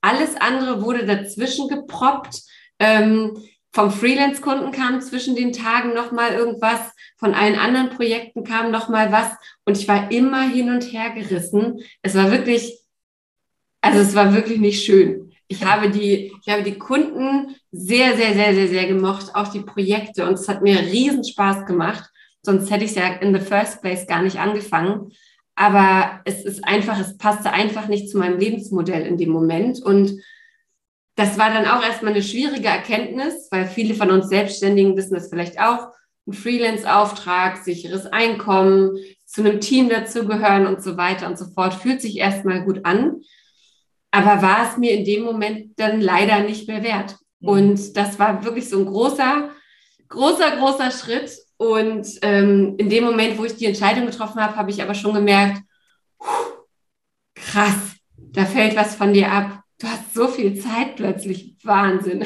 Alles 0.00 0.36
andere 0.40 0.82
wurde 0.82 1.04
dazwischen 1.04 1.68
geproppt. 1.68 2.42
Ähm, 2.78 3.36
vom 3.72 3.90
Freelance-Kunden 3.90 4.70
kam 4.70 5.00
zwischen 5.00 5.34
den 5.34 5.52
Tagen 5.52 5.94
nochmal 5.94 6.34
irgendwas, 6.34 6.80
von 7.16 7.34
allen 7.34 7.58
anderen 7.58 7.90
Projekten 7.90 8.44
kam 8.44 8.70
nochmal 8.70 9.10
was 9.12 9.30
und 9.64 9.78
ich 9.78 9.88
war 9.88 10.10
immer 10.10 10.42
hin 10.42 10.70
und 10.70 10.82
her 10.92 11.10
gerissen. 11.10 11.80
Es 12.02 12.14
war 12.14 12.30
wirklich, 12.30 12.78
also 13.80 14.00
es 14.00 14.14
war 14.14 14.34
wirklich 14.34 14.58
nicht 14.58 14.84
schön. 14.84 15.32
Ich 15.48 15.64
habe 15.64 15.90
die, 15.90 16.32
ich 16.44 16.52
habe 16.52 16.62
die 16.62 16.78
Kunden 16.78 17.56
sehr, 17.70 18.16
sehr, 18.16 18.34
sehr, 18.34 18.54
sehr, 18.54 18.68
sehr 18.68 18.86
gemocht, 18.86 19.34
auch 19.34 19.48
die 19.48 19.60
Projekte 19.60 20.26
und 20.26 20.34
es 20.34 20.48
hat 20.48 20.62
mir 20.62 20.78
riesen 20.80 21.24
Spaß 21.24 21.66
gemacht. 21.66 22.10
Sonst 22.42 22.70
hätte 22.70 22.84
ich 22.84 22.90
es 22.90 22.96
ja 22.96 23.14
in 23.14 23.34
the 23.34 23.40
first 23.40 23.80
place 23.80 24.06
gar 24.06 24.22
nicht 24.22 24.38
angefangen. 24.38 25.12
Aber 25.54 26.20
es 26.24 26.44
ist 26.44 26.64
einfach, 26.64 26.98
es 26.98 27.16
passte 27.18 27.52
einfach 27.52 27.88
nicht 27.88 28.08
zu 28.08 28.18
meinem 28.18 28.38
Lebensmodell 28.38 29.06
in 29.06 29.18
dem 29.18 29.30
Moment 29.30 29.80
und 29.82 30.12
das 31.22 31.38
war 31.38 31.50
dann 31.50 31.66
auch 31.66 31.82
erstmal 31.82 32.12
eine 32.12 32.22
schwierige 32.22 32.68
Erkenntnis, 32.68 33.48
weil 33.50 33.66
viele 33.66 33.94
von 33.94 34.10
uns 34.10 34.28
Selbstständigen 34.28 34.96
wissen 34.96 35.14
das 35.14 35.28
vielleicht 35.28 35.60
auch. 35.60 35.88
Ein 36.26 36.32
Freelance-Auftrag, 36.32 37.58
sicheres 37.58 38.06
Einkommen, 38.06 38.96
zu 39.26 39.40
einem 39.40 39.60
Team 39.60 39.88
dazugehören 39.88 40.66
und 40.66 40.82
so 40.82 40.96
weiter 40.96 41.26
und 41.26 41.38
so 41.38 41.46
fort, 41.46 41.74
fühlt 41.74 42.00
sich 42.00 42.18
erstmal 42.18 42.64
gut 42.64 42.84
an 42.84 43.22
aber 44.12 44.42
war 44.42 44.68
es 44.68 44.76
mir 44.76 44.92
in 44.92 45.04
dem 45.04 45.24
Moment 45.24 45.78
dann 45.78 46.00
leider 46.00 46.40
nicht 46.40 46.68
mehr 46.68 46.84
wert. 46.84 47.16
Mhm. 47.40 47.48
Und 47.48 47.96
das 47.96 48.18
war 48.18 48.44
wirklich 48.44 48.68
so 48.68 48.78
ein 48.78 48.86
großer, 48.86 49.50
großer, 50.08 50.56
großer 50.58 50.90
Schritt. 50.92 51.32
Und 51.56 52.06
ähm, 52.20 52.74
in 52.76 52.90
dem 52.90 53.04
Moment, 53.04 53.38
wo 53.38 53.44
ich 53.44 53.56
die 53.56 53.66
Entscheidung 53.66 54.06
getroffen 54.06 54.40
habe, 54.40 54.56
habe 54.56 54.70
ich 54.70 54.82
aber 54.82 54.94
schon 54.94 55.14
gemerkt, 55.14 55.62
krass, 57.34 57.96
da 58.16 58.44
fällt 58.44 58.76
was 58.76 58.94
von 58.94 59.12
dir 59.12 59.32
ab. 59.32 59.62
Du 59.82 59.88
hast 59.88 60.14
so 60.14 60.28
viel 60.28 60.60
Zeit 60.60 60.94
plötzlich. 60.94 61.56
Wahnsinn. 61.64 62.24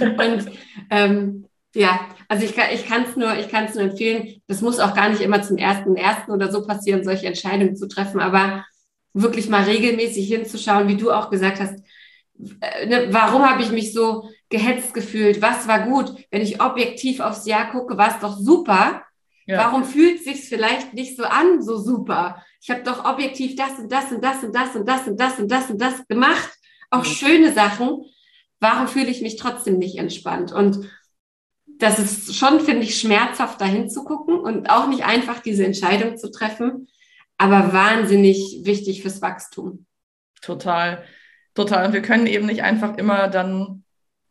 Und 0.00 0.46
ähm, 0.90 1.46
ja, 1.76 2.00
also 2.26 2.44
ich, 2.44 2.56
ich 2.74 2.86
kann 2.86 3.04
es 3.04 3.14
nur, 3.14 3.38
ich 3.38 3.48
kann 3.48 3.66
es 3.66 3.74
nur 3.74 3.84
empfehlen. 3.84 4.42
Das 4.48 4.62
muss 4.62 4.80
auch 4.80 4.92
gar 4.92 5.08
nicht 5.08 5.20
immer 5.20 5.42
zum 5.42 5.58
ersten, 5.58 5.94
ersten 5.94 6.32
oder 6.32 6.50
so 6.50 6.66
passieren, 6.66 7.04
solche 7.04 7.26
Entscheidungen 7.28 7.76
zu 7.76 7.86
treffen. 7.86 8.18
Aber 8.18 8.64
wirklich 9.12 9.48
mal 9.48 9.62
regelmäßig 9.62 10.26
hinzuschauen, 10.26 10.88
wie 10.88 10.96
du 10.96 11.12
auch 11.12 11.30
gesagt 11.30 11.60
hast, 11.60 11.78
äh, 12.60 12.86
ne, 12.86 13.08
warum 13.10 13.48
habe 13.48 13.62
ich 13.62 13.70
mich 13.70 13.92
so 13.92 14.28
gehetzt 14.48 14.92
gefühlt? 14.92 15.40
Was 15.40 15.68
war 15.68 15.86
gut? 15.86 16.14
Wenn 16.32 16.42
ich 16.42 16.60
objektiv 16.60 17.20
aufs 17.20 17.46
Jahr 17.46 17.70
gucke, 17.70 17.96
war 17.96 18.08
es 18.08 18.20
doch 18.20 18.36
super. 18.36 19.02
Ja. 19.46 19.58
Warum 19.58 19.84
fühlt 19.84 20.18
es 20.18 20.24
sich 20.24 20.48
vielleicht 20.48 20.92
nicht 20.94 21.16
so 21.16 21.24
an, 21.24 21.62
so 21.62 21.78
super? 21.78 22.44
Ich 22.60 22.70
habe 22.70 22.82
doch 22.82 23.04
objektiv 23.04 23.54
das 23.56 23.78
und 23.78 23.90
das 23.90 24.10
und 24.10 24.22
das 24.22 24.42
und 24.42 24.54
das 24.54 24.74
und 24.74 24.88
das 24.88 25.06
und 25.06 25.20
das 25.20 25.38
und 25.38 25.50
das 25.50 25.70
und 25.70 25.80
das 25.80 26.06
gemacht, 26.08 26.52
auch 26.90 27.04
mhm. 27.04 27.10
schöne 27.10 27.52
Sachen. 27.52 28.04
Warum 28.58 28.88
fühle 28.88 29.08
ich 29.08 29.22
mich 29.22 29.36
trotzdem 29.36 29.78
nicht 29.78 29.98
entspannt? 29.98 30.52
Und 30.52 30.90
das 31.78 31.98
ist 31.98 32.34
schon, 32.34 32.60
finde 32.60 32.82
ich, 32.82 32.98
schmerzhaft, 32.98 33.60
dahin 33.60 33.88
zu 33.90 34.02
gucken 34.02 34.38
und 34.38 34.70
auch 34.70 34.88
nicht 34.88 35.04
einfach 35.04 35.40
diese 35.40 35.64
Entscheidung 35.64 36.16
zu 36.16 36.30
treffen 36.30 36.88
aber 37.38 37.72
wahnsinnig 37.72 38.60
wichtig 38.62 39.02
fürs 39.02 39.20
Wachstum. 39.22 39.86
Total, 40.40 41.04
total. 41.54 41.86
Und 41.86 41.92
wir 41.92 42.02
können 42.02 42.26
eben 42.26 42.46
nicht 42.46 42.62
einfach 42.62 42.96
immer 42.96 43.28
dann 43.28 43.84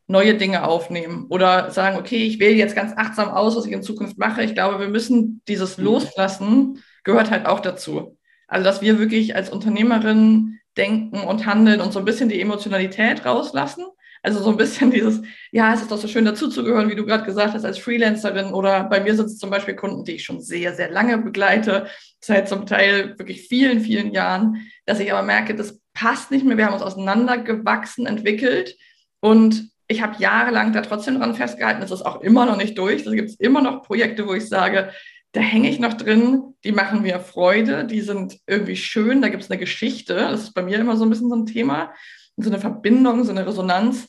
neue 0.07 0.35
Dinge 0.35 0.67
aufnehmen 0.67 1.25
oder 1.29 1.71
sagen, 1.71 1.97
okay, 1.97 2.24
ich 2.24 2.39
wähle 2.39 2.55
jetzt 2.55 2.75
ganz 2.75 2.93
achtsam 2.95 3.29
aus, 3.29 3.55
was 3.55 3.65
ich 3.65 3.71
in 3.71 3.83
Zukunft 3.83 4.17
mache. 4.17 4.43
Ich 4.43 4.53
glaube, 4.53 4.79
wir 4.79 4.89
müssen 4.89 5.41
dieses 5.47 5.77
mhm. 5.77 5.85
Loslassen 5.85 6.83
gehört 7.03 7.31
halt 7.31 7.45
auch 7.45 7.59
dazu. 7.59 8.17
Also, 8.47 8.63
dass 8.63 8.81
wir 8.81 9.00
wirklich 9.00 9.35
als 9.35 9.50
Unternehmerin 9.50 10.59
denken 10.77 11.21
und 11.21 11.45
handeln 11.45 11.81
und 11.81 11.93
so 11.93 12.00
ein 12.00 12.05
bisschen 12.05 12.29
die 12.29 12.41
Emotionalität 12.41 13.25
rauslassen 13.25 13.85
also 14.25 14.41
so 14.41 14.50
ein 14.50 14.57
bisschen 14.57 14.91
dieses, 14.91 15.21
ja, 15.51 15.74
es 15.74 15.81
ist 15.81 15.91
doch 15.91 15.97
so 15.97 16.07
schön 16.07 16.25
dazuzugehören, 16.25 16.89
wie 16.89 16.95
du 16.95 17.05
gerade 17.05 17.24
gesagt 17.24 17.53
hast, 17.53 17.63
als 17.63 17.77
Freelancerin 17.77 18.53
oder 18.53 18.83
bei 18.85 19.00
mir 19.00 19.15
sind 19.15 19.27
es 19.27 19.38
zum 19.38 19.50
Beispiel 19.50 19.75
Kunden, 19.75 20.03
die 20.03 20.13
ich 20.13 20.24
schon 20.24 20.41
sehr, 20.41 20.74
sehr 20.74 20.89
lange 20.89 21.19
begleite, 21.19 21.88
seit 22.19 22.50
zum 22.50 22.65
Teil 22.65 23.17
wirklich 23.19 23.47
vielen, 23.47 23.79
vielen 23.79 24.12
Jahren, 24.12 24.67
dass 24.85 25.00
ich 25.00 25.12
aber 25.12 25.21
merke, 25.21 25.55
das 25.55 25.79
passt 25.93 26.31
nicht 26.31 26.45
mehr, 26.45 26.57
wir 26.57 26.65
haben 26.65 26.74
uns 26.74 26.81
auseinandergewachsen, 26.81 28.07
entwickelt 28.07 28.75
und 29.19 29.69
ich 29.88 30.01
habe 30.01 30.15
jahrelang 30.20 30.74
da 30.74 30.82
trotzdem 30.82 31.20
dran 31.20 31.36
festgehalten, 31.36 31.82
das 31.82 31.92
ist 31.92 32.06
auch 32.06 32.22
immer 32.22 32.46
noch 32.46 32.58
nicht 32.58 32.77
durch, 32.77 33.04
da 33.04 33.12
gibt 33.12 33.30
es 33.30 33.36
immer 33.36 33.62
noch 33.62 33.84
Projekte, 33.84 34.27
wo 34.27 34.34
ich 34.34 34.48
sage, 34.48 34.92
da 35.32 35.42
hänge 35.42 35.70
ich 35.70 35.80
noch 35.80 35.94
drin, 35.94 36.56
die 36.63 36.72
machen 36.72 37.01
mir 37.01 37.20
Freude, 37.20 37.86
die 37.86 38.01
sind 38.01 38.39
irgendwie 38.48 38.77
schön, 38.77 39.22
da 39.22 39.30
gibt 39.30 39.44
es 39.44 39.51
eine 39.51 39.60
Geschichte, 39.60 40.15
das 40.15 40.44
ist 40.44 40.54
bei 40.54 40.62
mir 40.62 40.80
immer 40.80 40.96
so 40.96 41.06
ein 41.06 41.10
bisschen 41.10 41.30
so 41.30 41.36
ein 41.36 41.46
Thema, 41.46 41.94
so 42.38 42.50
eine 42.50 42.60
Verbindung, 42.60 43.24
so 43.24 43.32
eine 43.32 43.46
Resonanz, 43.46 44.08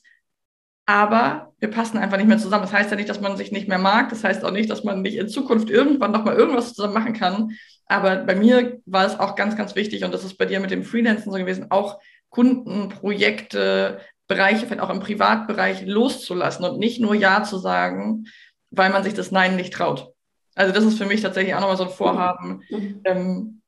aber 0.86 1.52
wir 1.58 1.68
passen 1.68 1.98
einfach 1.98 2.16
nicht 2.16 2.28
mehr 2.28 2.38
zusammen. 2.38 2.62
Das 2.62 2.72
heißt 2.72 2.90
ja 2.90 2.96
nicht, 2.96 3.08
dass 3.08 3.20
man 3.20 3.36
sich 3.36 3.50
nicht 3.50 3.66
mehr 3.66 3.78
mag, 3.78 4.08
das 4.10 4.22
heißt 4.22 4.44
auch 4.44 4.52
nicht, 4.52 4.70
dass 4.70 4.84
man 4.84 5.02
nicht 5.02 5.16
in 5.16 5.28
Zukunft 5.28 5.68
irgendwann 5.68 6.12
nochmal 6.12 6.36
irgendwas 6.36 6.74
zusammen 6.74 6.94
machen 6.94 7.12
kann, 7.12 7.50
aber 7.86 8.16
bei 8.18 8.36
mir 8.36 8.80
war 8.86 9.06
es 9.06 9.18
auch 9.18 9.34
ganz, 9.34 9.56
ganz 9.56 9.74
wichtig 9.74 10.04
und 10.04 10.14
das 10.14 10.24
ist 10.24 10.38
bei 10.38 10.46
dir 10.46 10.60
mit 10.60 10.70
dem 10.70 10.84
Freelancen 10.84 11.32
so 11.32 11.38
gewesen, 11.38 11.66
auch 11.70 11.98
Kunden, 12.30 12.88
Projekte, 12.88 14.00
Bereiche, 14.28 14.66
vielleicht 14.66 14.80
auch 14.80 14.90
im 14.90 15.00
Privatbereich 15.00 15.86
loszulassen 15.86 16.64
und 16.64 16.78
nicht 16.78 17.00
nur 17.00 17.14
Ja 17.14 17.44
zu 17.44 17.58
sagen, 17.58 18.26
weil 18.70 18.90
man 18.90 19.04
sich 19.04 19.14
das 19.14 19.30
Nein 19.30 19.56
nicht 19.56 19.72
traut. 19.72 20.12
Also 20.54 20.72
das 20.72 20.84
ist 20.84 20.98
für 20.98 21.06
mich 21.06 21.20
tatsächlich 21.20 21.54
auch 21.54 21.60
nochmal 21.60 21.76
so 21.76 21.84
ein 21.84 21.90
Vorhaben. 21.90 22.62
Mhm. 22.70 23.00
Ähm, 23.04 23.62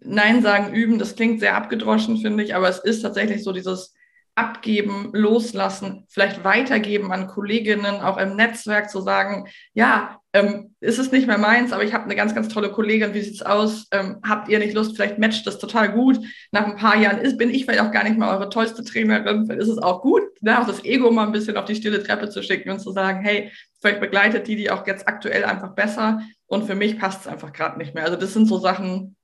Nein 0.00 0.42
sagen, 0.42 0.72
üben, 0.72 0.98
das 0.98 1.16
klingt 1.16 1.40
sehr 1.40 1.56
abgedroschen, 1.56 2.18
finde 2.18 2.44
ich, 2.44 2.54
aber 2.54 2.68
es 2.68 2.78
ist 2.78 3.02
tatsächlich 3.02 3.42
so 3.42 3.52
dieses 3.52 3.94
abgeben, 4.38 5.10
loslassen, 5.12 6.04
vielleicht 6.08 6.44
weitergeben 6.44 7.10
an 7.12 7.26
Kolleginnen, 7.26 8.00
auch 8.00 8.18
im 8.18 8.36
Netzwerk 8.36 8.88
zu 8.88 9.00
sagen, 9.00 9.48
ja, 9.74 10.20
ähm, 10.32 10.74
ist 10.80 11.00
es 11.00 11.10
nicht 11.10 11.26
mehr 11.26 11.38
meins, 11.38 11.72
aber 11.72 11.82
ich 11.82 11.92
habe 11.92 12.04
eine 12.04 12.14
ganz, 12.14 12.34
ganz 12.36 12.48
tolle 12.48 12.70
Kollegin, 12.70 13.14
wie 13.14 13.20
sieht 13.20 13.34
es 13.34 13.42
aus? 13.42 13.88
Ähm, 13.90 14.20
habt 14.26 14.48
ihr 14.48 14.60
nicht 14.60 14.74
Lust? 14.74 14.94
Vielleicht 14.94 15.18
matcht 15.18 15.44
das 15.46 15.58
total 15.58 15.90
gut. 15.90 16.20
Nach 16.52 16.66
ein 16.66 16.76
paar 16.76 16.96
Jahren 16.96 17.18
ist, 17.18 17.36
bin 17.36 17.50
ich 17.50 17.64
vielleicht 17.64 17.80
auch 17.80 17.90
gar 17.90 18.04
nicht 18.04 18.16
mehr 18.16 18.30
eure 18.30 18.48
tollste 18.48 18.84
Trainerin, 18.84 19.46
vielleicht 19.46 19.62
ist 19.62 19.68
es 19.68 19.78
auch 19.78 20.02
gut, 20.02 20.22
ne, 20.40 20.60
auch 20.60 20.66
das 20.66 20.84
Ego 20.84 21.10
mal 21.10 21.26
ein 21.26 21.32
bisschen 21.32 21.56
auf 21.56 21.64
die 21.64 21.74
stille 21.74 22.02
Treppe 22.02 22.28
zu 22.28 22.42
schicken 22.42 22.70
und 22.70 22.78
zu 22.78 22.92
sagen, 22.92 23.24
hey, 23.24 23.50
vielleicht 23.80 24.00
begleitet 24.00 24.46
die 24.46 24.54
die 24.54 24.70
auch 24.70 24.86
jetzt 24.86 25.08
aktuell 25.08 25.44
einfach 25.44 25.74
besser 25.74 26.22
und 26.46 26.64
für 26.64 26.76
mich 26.76 26.98
passt 26.98 27.22
es 27.22 27.26
einfach 27.26 27.52
gerade 27.52 27.76
nicht 27.76 27.94
mehr. 27.94 28.04
Also 28.04 28.16
das 28.16 28.32
sind 28.32 28.46
so 28.46 28.58
Sachen, 28.58 29.16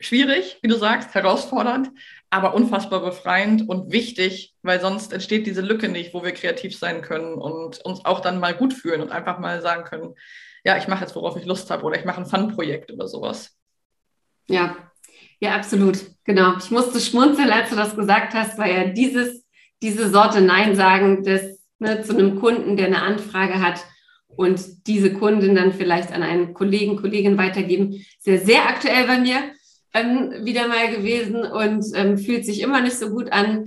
schwierig, 0.00 0.58
wie 0.62 0.68
du 0.68 0.76
sagst, 0.76 1.14
herausfordernd, 1.14 1.90
aber 2.34 2.52
unfassbar 2.52 3.00
befreiend 3.00 3.68
und 3.68 3.92
wichtig, 3.92 4.56
weil 4.62 4.80
sonst 4.80 5.12
entsteht 5.12 5.46
diese 5.46 5.60
Lücke 5.60 5.88
nicht, 5.88 6.12
wo 6.14 6.24
wir 6.24 6.32
kreativ 6.32 6.76
sein 6.76 7.00
können 7.00 7.34
und 7.34 7.78
uns 7.84 8.04
auch 8.04 8.18
dann 8.18 8.40
mal 8.40 8.54
gut 8.54 8.74
fühlen 8.74 9.00
und 9.02 9.12
einfach 9.12 9.38
mal 9.38 9.62
sagen 9.62 9.84
können, 9.84 10.16
ja, 10.64 10.76
ich 10.76 10.88
mache 10.88 11.02
jetzt, 11.02 11.14
worauf 11.14 11.36
ich 11.36 11.44
Lust 11.44 11.70
habe 11.70 11.84
oder 11.84 11.96
ich 11.96 12.04
mache 12.04 12.20
ein 12.20 12.26
Fun-Projekt 12.26 12.90
oder 12.90 13.06
sowas. 13.06 13.56
Ja, 14.48 14.76
ja, 15.38 15.54
absolut. 15.54 15.98
Genau. 16.24 16.56
Ich 16.58 16.72
musste 16.72 16.98
schmunzeln, 16.98 17.50
als 17.50 17.70
du 17.70 17.76
das 17.76 17.94
gesagt 17.94 18.34
hast, 18.34 18.58
weil 18.58 18.74
ja 18.74 18.84
dieses, 18.86 19.44
diese 19.80 20.10
Sorte 20.10 20.40
Nein 20.40 20.74
sagen, 20.74 21.22
das 21.22 21.62
ne, 21.78 22.02
zu 22.02 22.14
einem 22.14 22.40
Kunden, 22.40 22.76
der 22.76 22.86
eine 22.86 23.02
Anfrage 23.02 23.62
hat 23.62 23.84
und 24.26 24.88
diese 24.88 25.12
Kundin 25.12 25.54
dann 25.54 25.72
vielleicht 25.72 26.10
an 26.12 26.24
einen 26.24 26.52
Kollegen, 26.52 26.96
Kollegin 26.96 27.38
weitergeben, 27.38 28.04
sehr, 28.18 28.40
sehr 28.40 28.68
aktuell 28.68 29.06
bei 29.06 29.20
mir 29.20 29.52
ähm, 29.94 30.44
wieder 30.44 30.68
mal 30.68 30.94
gewesen 30.94 31.36
und 31.36 31.84
ähm, 31.94 32.18
fühlt 32.18 32.44
sich 32.44 32.60
immer 32.60 32.80
nicht 32.80 32.98
so 32.98 33.10
gut 33.10 33.32
an. 33.32 33.66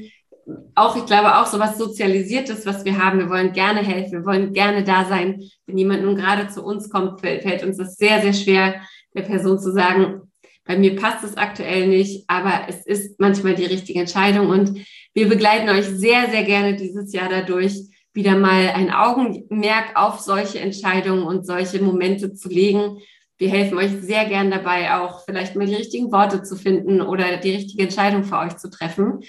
Auch, 0.75 0.95
ich 0.95 1.05
glaube, 1.05 1.37
auch 1.37 1.47
so 1.47 1.59
was 1.59 1.77
Sozialisiertes, 1.77 2.65
was 2.65 2.85
wir 2.85 3.03
haben. 3.03 3.19
Wir 3.19 3.29
wollen 3.29 3.53
gerne 3.53 3.79
helfen, 3.79 4.11
wir 4.19 4.25
wollen 4.25 4.53
gerne 4.53 4.83
da 4.83 5.05
sein. 5.05 5.41
Wenn 5.65 5.77
jemand 5.77 6.03
nun 6.03 6.15
gerade 6.15 6.47
zu 6.49 6.63
uns 6.63 6.89
kommt, 6.89 7.21
fällt, 7.21 7.43
fällt 7.43 7.63
uns 7.63 7.77
das 7.77 7.95
sehr, 7.95 8.21
sehr 8.21 8.33
schwer, 8.33 8.75
der 9.15 9.23
Person 9.23 9.59
zu 9.59 9.71
sagen, 9.71 10.21
bei 10.65 10.77
mir 10.77 10.97
passt 10.97 11.23
es 11.23 11.37
aktuell 11.37 11.87
nicht, 11.87 12.25
aber 12.27 12.67
es 12.67 12.85
ist 12.85 13.19
manchmal 13.19 13.55
die 13.55 13.65
richtige 13.65 14.01
Entscheidung 14.01 14.49
und 14.49 14.85
wir 15.13 15.29
begleiten 15.29 15.69
euch 15.69 15.85
sehr, 15.85 16.29
sehr 16.29 16.43
gerne 16.43 16.75
dieses 16.75 17.13
Jahr 17.13 17.29
dadurch, 17.29 17.73
wieder 18.13 18.35
mal 18.35 18.71
ein 18.73 18.91
Augenmerk 18.91 19.91
auf 19.95 20.19
solche 20.19 20.59
Entscheidungen 20.59 21.23
und 21.23 21.45
solche 21.45 21.81
Momente 21.81 22.33
zu 22.33 22.49
legen 22.49 22.97
wir 23.37 23.49
helfen 23.49 23.77
euch 23.77 23.91
sehr 24.01 24.25
gern 24.25 24.49
dabei, 24.49 24.95
auch 24.95 25.23
vielleicht 25.25 25.55
mal 25.55 25.67
die 25.67 25.75
richtigen 25.75 26.11
Worte 26.11 26.43
zu 26.43 26.55
finden 26.55 27.01
oder 27.01 27.37
die 27.37 27.51
richtige 27.51 27.83
Entscheidung 27.83 28.23
für 28.23 28.39
euch 28.39 28.57
zu 28.57 28.69
treffen. 28.69 29.19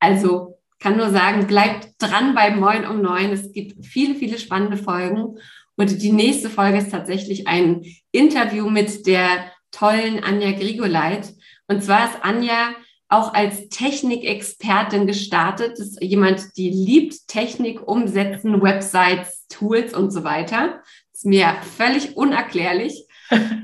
Also 0.00 0.58
kann 0.80 0.96
nur 0.96 1.10
sagen, 1.10 1.46
bleibt 1.46 1.90
dran 1.98 2.34
bei 2.34 2.50
Moin 2.50 2.84
um 2.86 3.00
Neun. 3.00 3.30
Es 3.30 3.52
gibt 3.52 3.86
viele, 3.86 4.16
viele 4.16 4.38
spannende 4.38 4.76
Folgen. 4.76 5.38
Und 5.76 6.02
die 6.02 6.12
nächste 6.12 6.50
Folge 6.50 6.78
ist 6.78 6.90
tatsächlich 6.90 7.46
ein 7.46 7.84
Interview 8.10 8.68
mit 8.68 9.06
der 9.06 9.52
tollen 9.70 10.22
Anja 10.22 10.50
Grigoleit. 10.50 11.32
Und 11.68 11.84
zwar 11.84 12.10
ist 12.10 12.18
Anja 12.22 12.74
auch 13.08 13.32
als 13.32 13.68
Technikexpertin 13.68 15.06
gestartet. 15.06 15.72
Das 15.72 15.86
ist 15.88 16.02
jemand, 16.02 16.56
die 16.56 16.70
liebt 16.70 17.28
Technik, 17.28 17.86
Umsetzen, 17.86 18.60
Websites, 18.60 19.46
Tools 19.48 19.94
und 19.94 20.10
so 20.10 20.24
weiter. 20.24 20.82
Das 21.12 21.20
ist 21.20 21.26
mir 21.26 21.54
völlig 21.76 22.16
unerklärlich 22.16 23.06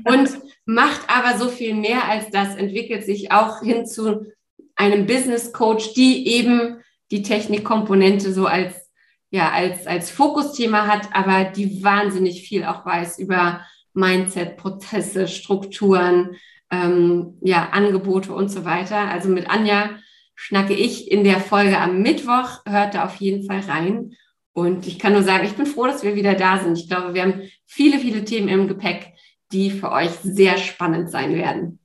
und 0.05 0.29
macht 0.65 1.01
aber 1.07 1.37
so 1.37 1.49
viel 1.49 1.73
mehr 1.73 2.07
als 2.07 2.29
das, 2.29 2.55
entwickelt 2.55 3.03
sich 3.03 3.31
auch 3.31 3.61
hin 3.61 3.85
zu 3.85 4.25
einem 4.75 5.05
Business 5.05 5.51
Coach, 5.51 5.93
die 5.93 6.27
eben 6.27 6.77
die 7.11 7.23
Technikkomponente 7.23 8.33
so 8.33 8.45
als, 8.45 8.89
ja, 9.31 9.51
als, 9.51 9.87
als 9.87 10.09
Fokusthema 10.11 10.87
hat, 10.87 11.09
aber 11.13 11.45
die 11.45 11.83
wahnsinnig 11.83 12.47
viel 12.47 12.63
auch 12.63 12.85
weiß 12.85 13.19
über 13.19 13.65
Mindset, 13.93 14.57
Prozesse, 14.57 15.27
Strukturen, 15.27 16.35
ähm, 16.71 17.37
ja, 17.41 17.69
Angebote 17.71 18.33
und 18.33 18.49
so 18.49 18.63
weiter. 18.63 19.09
Also 19.09 19.29
mit 19.29 19.49
Anja 19.49 19.89
schnacke 20.35 20.73
ich 20.73 21.11
in 21.11 21.23
der 21.23 21.39
Folge 21.39 21.77
am 21.77 22.01
Mittwoch. 22.01 22.61
Hört 22.65 22.95
da 22.95 23.05
auf 23.05 23.15
jeden 23.15 23.45
Fall 23.45 23.61
rein. 23.61 24.15
Und 24.53 24.87
ich 24.87 24.99
kann 24.99 25.13
nur 25.13 25.23
sagen, 25.23 25.45
ich 25.45 25.53
bin 25.53 25.65
froh, 25.65 25.85
dass 25.85 26.03
wir 26.03 26.15
wieder 26.15 26.35
da 26.35 26.59
sind. 26.59 26.77
Ich 26.77 26.87
glaube, 26.87 27.13
wir 27.13 27.23
haben 27.23 27.41
viele, 27.65 27.99
viele 27.99 28.23
Themen 28.23 28.49
im 28.49 28.67
Gepäck, 28.67 29.13
die 29.51 29.71
für 29.71 29.91
euch 29.91 30.11
sehr 30.23 30.57
spannend 30.57 31.09
sein 31.09 31.33
werden. 31.35 31.79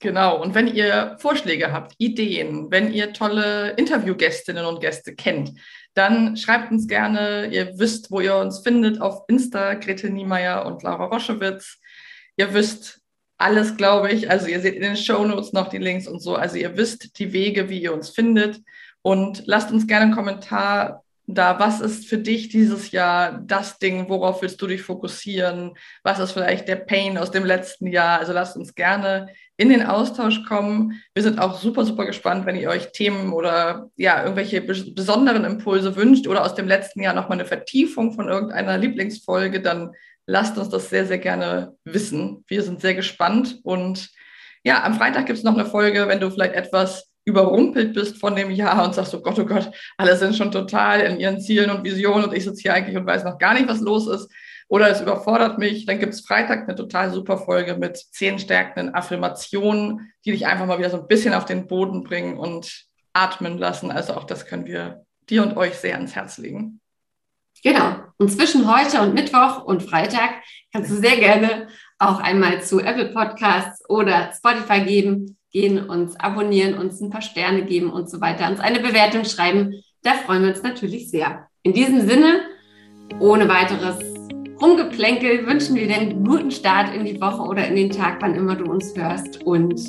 Genau, 0.00 0.40
und 0.40 0.54
wenn 0.54 0.68
ihr 0.68 1.16
Vorschläge 1.18 1.72
habt, 1.72 1.94
Ideen, 1.98 2.70
wenn 2.70 2.92
ihr 2.92 3.12
tolle 3.12 3.70
Interviewgästinnen 3.70 4.64
und 4.64 4.80
Gäste 4.80 5.14
kennt, 5.16 5.54
dann 5.94 6.36
schreibt 6.36 6.70
uns 6.70 6.86
gerne. 6.86 7.48
Ihr 7.48 7.76
wisst, 7.78 8.12
wo 8.12 8.20
ihr 8.20 8.36
uns 8.36 8.60
findet 8.60 9.00
auf 9.00 9.24
Insta, 9.26 9.74
Grete 9.74 10.08
Niemeyer 10.08 10.64
und 10.66 10.84
Laura 10.84 11.06
Roschewitz. 11.06 11.78
Ihr 12.36 12.54
wisst 12.54 13.00
alles, 13.38 13.76
glaube 13.76 14.12
ich. 14.12 14.30
Also 14.30 14.46
ihr 14.46 14.60
seht 14.60 14.76
in 14.76 14.82
den 14.82 14.96
Show 14.96 15.24
Notes 15.24 15.52
noch 15.52 15.68
die 15.68 15.78
Links 15.78 16.06
und 16.06 16.20
so. 16.20 16.36
Also 16.36 16.56
ihr 16.56 16.76
wisst 16.76 17.18
die 17.18 17.32
Wege, 17.32 17.68
wie 17.68 17.82
ihr 17.82 17.92
uns 17.92 18.10
findet. 18.10 18.60
Und 19.02 19.42
lasst 19.46 19.72
uns 19.72 19.88
gerne 19.88 20.06
einen 20.06 20.14
Kommentar 20.14 21.02
da, 21.30 21.58
was 21.58 21.82
ist 21.82 22.08
für 22.08 22.16
dich 22.16 22.48
dieses 22.48 22.90
Jahr 22.90 23.42
das 23.44 23.78
Ding, 23.78 24.08
worauf 24.08 24.40
willst 24.40 24.62
du 24.62 24.66
dich 24.66 24.80
fokussieren? 24.80 25.76
Was 26.02 26.18
ist 26.20 26.32
vielleicht 26.32 26.68
der 26.68 26.76
Pain 26.76 27.18
aus 27.18 27.30
dem 27.30 27.44
letzten 27.44 27.86
Jahr? 27.86 28.18
Also 28.18 28.32
lasst 28.32 28.56
uns 28.56 28.74
gerne 28.74 29.28
in 29.58 29.68
den 29.68 29.84
Austausch 29.84 30.42
kommen. 30.46 31.02
Wir 31.12 31.22
sind 31.22 31.38
auch 31.38 31.60
super, 31.60 31.84
super 31.84 32.06
gespannt, 32.06 32.46
wenn 32.46 32.56
ihr 32.56 32.70
euch 32.70 32.92
Themen 32.92 33.34
oder 33.34 33.90
ja, 33.96 34.22
irgendwelche 34.22 34.62
besonderen 34.62 35.44
Impulse 35.44 35.96
wünscht 35.96 36.26
oder 36.26 36.42
aus 36.42 36.54
dem 36.54 36.66
letzten 36.66 37.02
Jahr 37.02 37.12
nochmal 37.12 37.38
eine 37.38 37.46
Vertiefung 37.46 38.14
von 38.14 38.28
irgendeiner 38.28 38.78
Lieblingsfolge, 38.78 39.60
dann 39.60 39.92
lasst 40.24 40.56
uns 40.56 40.70
das 40.70 40.88
sehr, 40.88 41.04
sehr 41.04 41.18
gerne 41.18 41.76
wissen. 41.84 42.42
Wir 42.46 42.62
sind 42.62 42.80
sehr 42.80 42.94
gespannt 42.94 43.58
und 43.64 44.08
ja, 44.64 44.82
am 44.82 44.94
Freitag 44.94 45.26
gibt 45.26 45.38
es 45.38 45.44
noch 45.44 45.54
eine 45.54 45.66
Folge, 45.66 46.08
wenn 46.08 46.20
du 46.20 46.30
vielleicht 46.30 46.54
etwas 46.54 47.07
überrumpelt 47.28 47.94
bist 47.94 48.18
von 48.18 48.34
dem 48.34 48.50
Jahr 48.50 48.84
und 48.84 48.94
sagst, 48.94 49.14
oh 49.14 49.20
Gott, 49.20 49.38
oh 49.38 49.44
Gott, 49.44 49.70
alle 49.96 50.16
sind 50.16 50.34
schon 50.34 50.50
total 50.50 51.00
in 51.00 51.20
ihren 51.20 51.40
Zielen 51.40 51.70
und 51.70 51.84
Visionen 51.84 52.24
und 52.24 52.34
ich 52.34 52.44
sitze 52.44 52.62
hier 52.62 52.74
eigentlich 52.74 52.96
und 52.96 53.06
weiß 53.06 53.24
noch 53.24 53.38
gar 53.38 53.54
nicht, 53.54 53.68
was 53.68 53.80
los 53.80 54.08
ist. 54.08 54.30
Oder 54.68 54.90
es 54.90 55.00
überfordert 55.00 55.58
mich, 55.58 55.86
dann 55.86 55.98
gibt 55.98 56.12
es 56.12 56.20
Freitag 56.20 56.64
eine 56.64 56.74
total 56.74 57.10
super 57.12 57.38
Folge 57.38 57.76
mit 57.76 57.96
zehn 57.96 58.38
stärkenden 58.38 58.94
Affirmationen, 58.94 60.12
die 60.24 60.32
dich 60.32 60.46
einfach 60.46 60.66
mal 60.66 60.78
wieder 60.78 60.90
so 60.90 61.00
ein 61.00 61.08
bisschen 61.08 61.32
auf 61.32 61.44
den 61.44 61.66
Boden 61.66 62.02
bringen 62.02 62.36
und 62.36 62.84
atmen 63.12 63.56
lassen. 63.56 63.90
Also 63.90 64.14
auch 64.14 64.24
das 64.24 64.46
können 64.46 64.66
wir 64.66 65.04
dir 65.30 65.42
und 65.42 65.56
euch 65.56 65.74
sehr 65.74 65.94
ans 65.94 66.14
Herz 66.14 66.38
legen. 66.38 66.80
Genau. 67.62 67.96
Und 68.18 68.30
zwischen 68.30 68.72
heute 68.72 69.00
und 69.00 69.14
Mittwoch 69.14 69.64
und 69.64 69.82
Freitag 69.82 70.30
kannst 70.72 70.90
du 70.90 70.96
sehr 70.96 71.16
gerne 71.16 71.68
auch 71.98 72.20
einmal 72.20 72.62
zu 72.62 72.80
Apple 72.80 73.12
Podcasts 73.12 73.88
oder 73.88 74.30
Spotify 74.32 74.80
geben 74.80 75.38
gehen, 75.50 75.88
uns 75.88 76.18
abonnieren, 76.20 76.74
uns 76.74 77.00
ein 77.00 77.10
paar 77.10 77.22
Sterne 77.22 77.64
geben 77.64 77.90
und 77.90 78.10
so 78.10 78.20
weiter, 78.20 78.48
uns 78.48 78.60
eine 78.60 78.80
Bewertung 78.80 79.24
schreiben. 79.24 79.82
Da 80.02 80.12
freuen 80.12 80.42
wir 80.42 80.50
uns 80.50 80.62
natürlich 80.62 81.10
sehr. 81.10 81.46
In 81.62 81.72
diesem 81.72 82.06
Sinne, 82.06 82.40
ohne 83.18 83.48
weiteres 83.48 83.98
Rumgeplänkel, 84.60 85.46
wünschen 85.46 85.76
wir 85.76 85.86
dir 85.86 85.96
einen 85.96 86.24
guten 86.24 86.50
Start 86.50 86.94
in 86.94 87.04
die 87.04 87.20
Woche 87.20 87.42
oder 87.42 87.66
in 87.66 87.76
den 87.76 87.90
Tag, 87.90 88.18
wann 88.20 88.34
immer 88.34 88.56
du 88.56 88.70
uns 88.70 88.94
hörst. 88.96 89.42
Und 89.44 89.80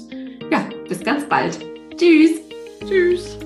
ja, 0.51 0.67
bis 0.87 1.03
ganz 1.03 1.25
bald. 1.25 1.59
Tschüss. 1.97 2.39
Tschüss. 2.87 3.37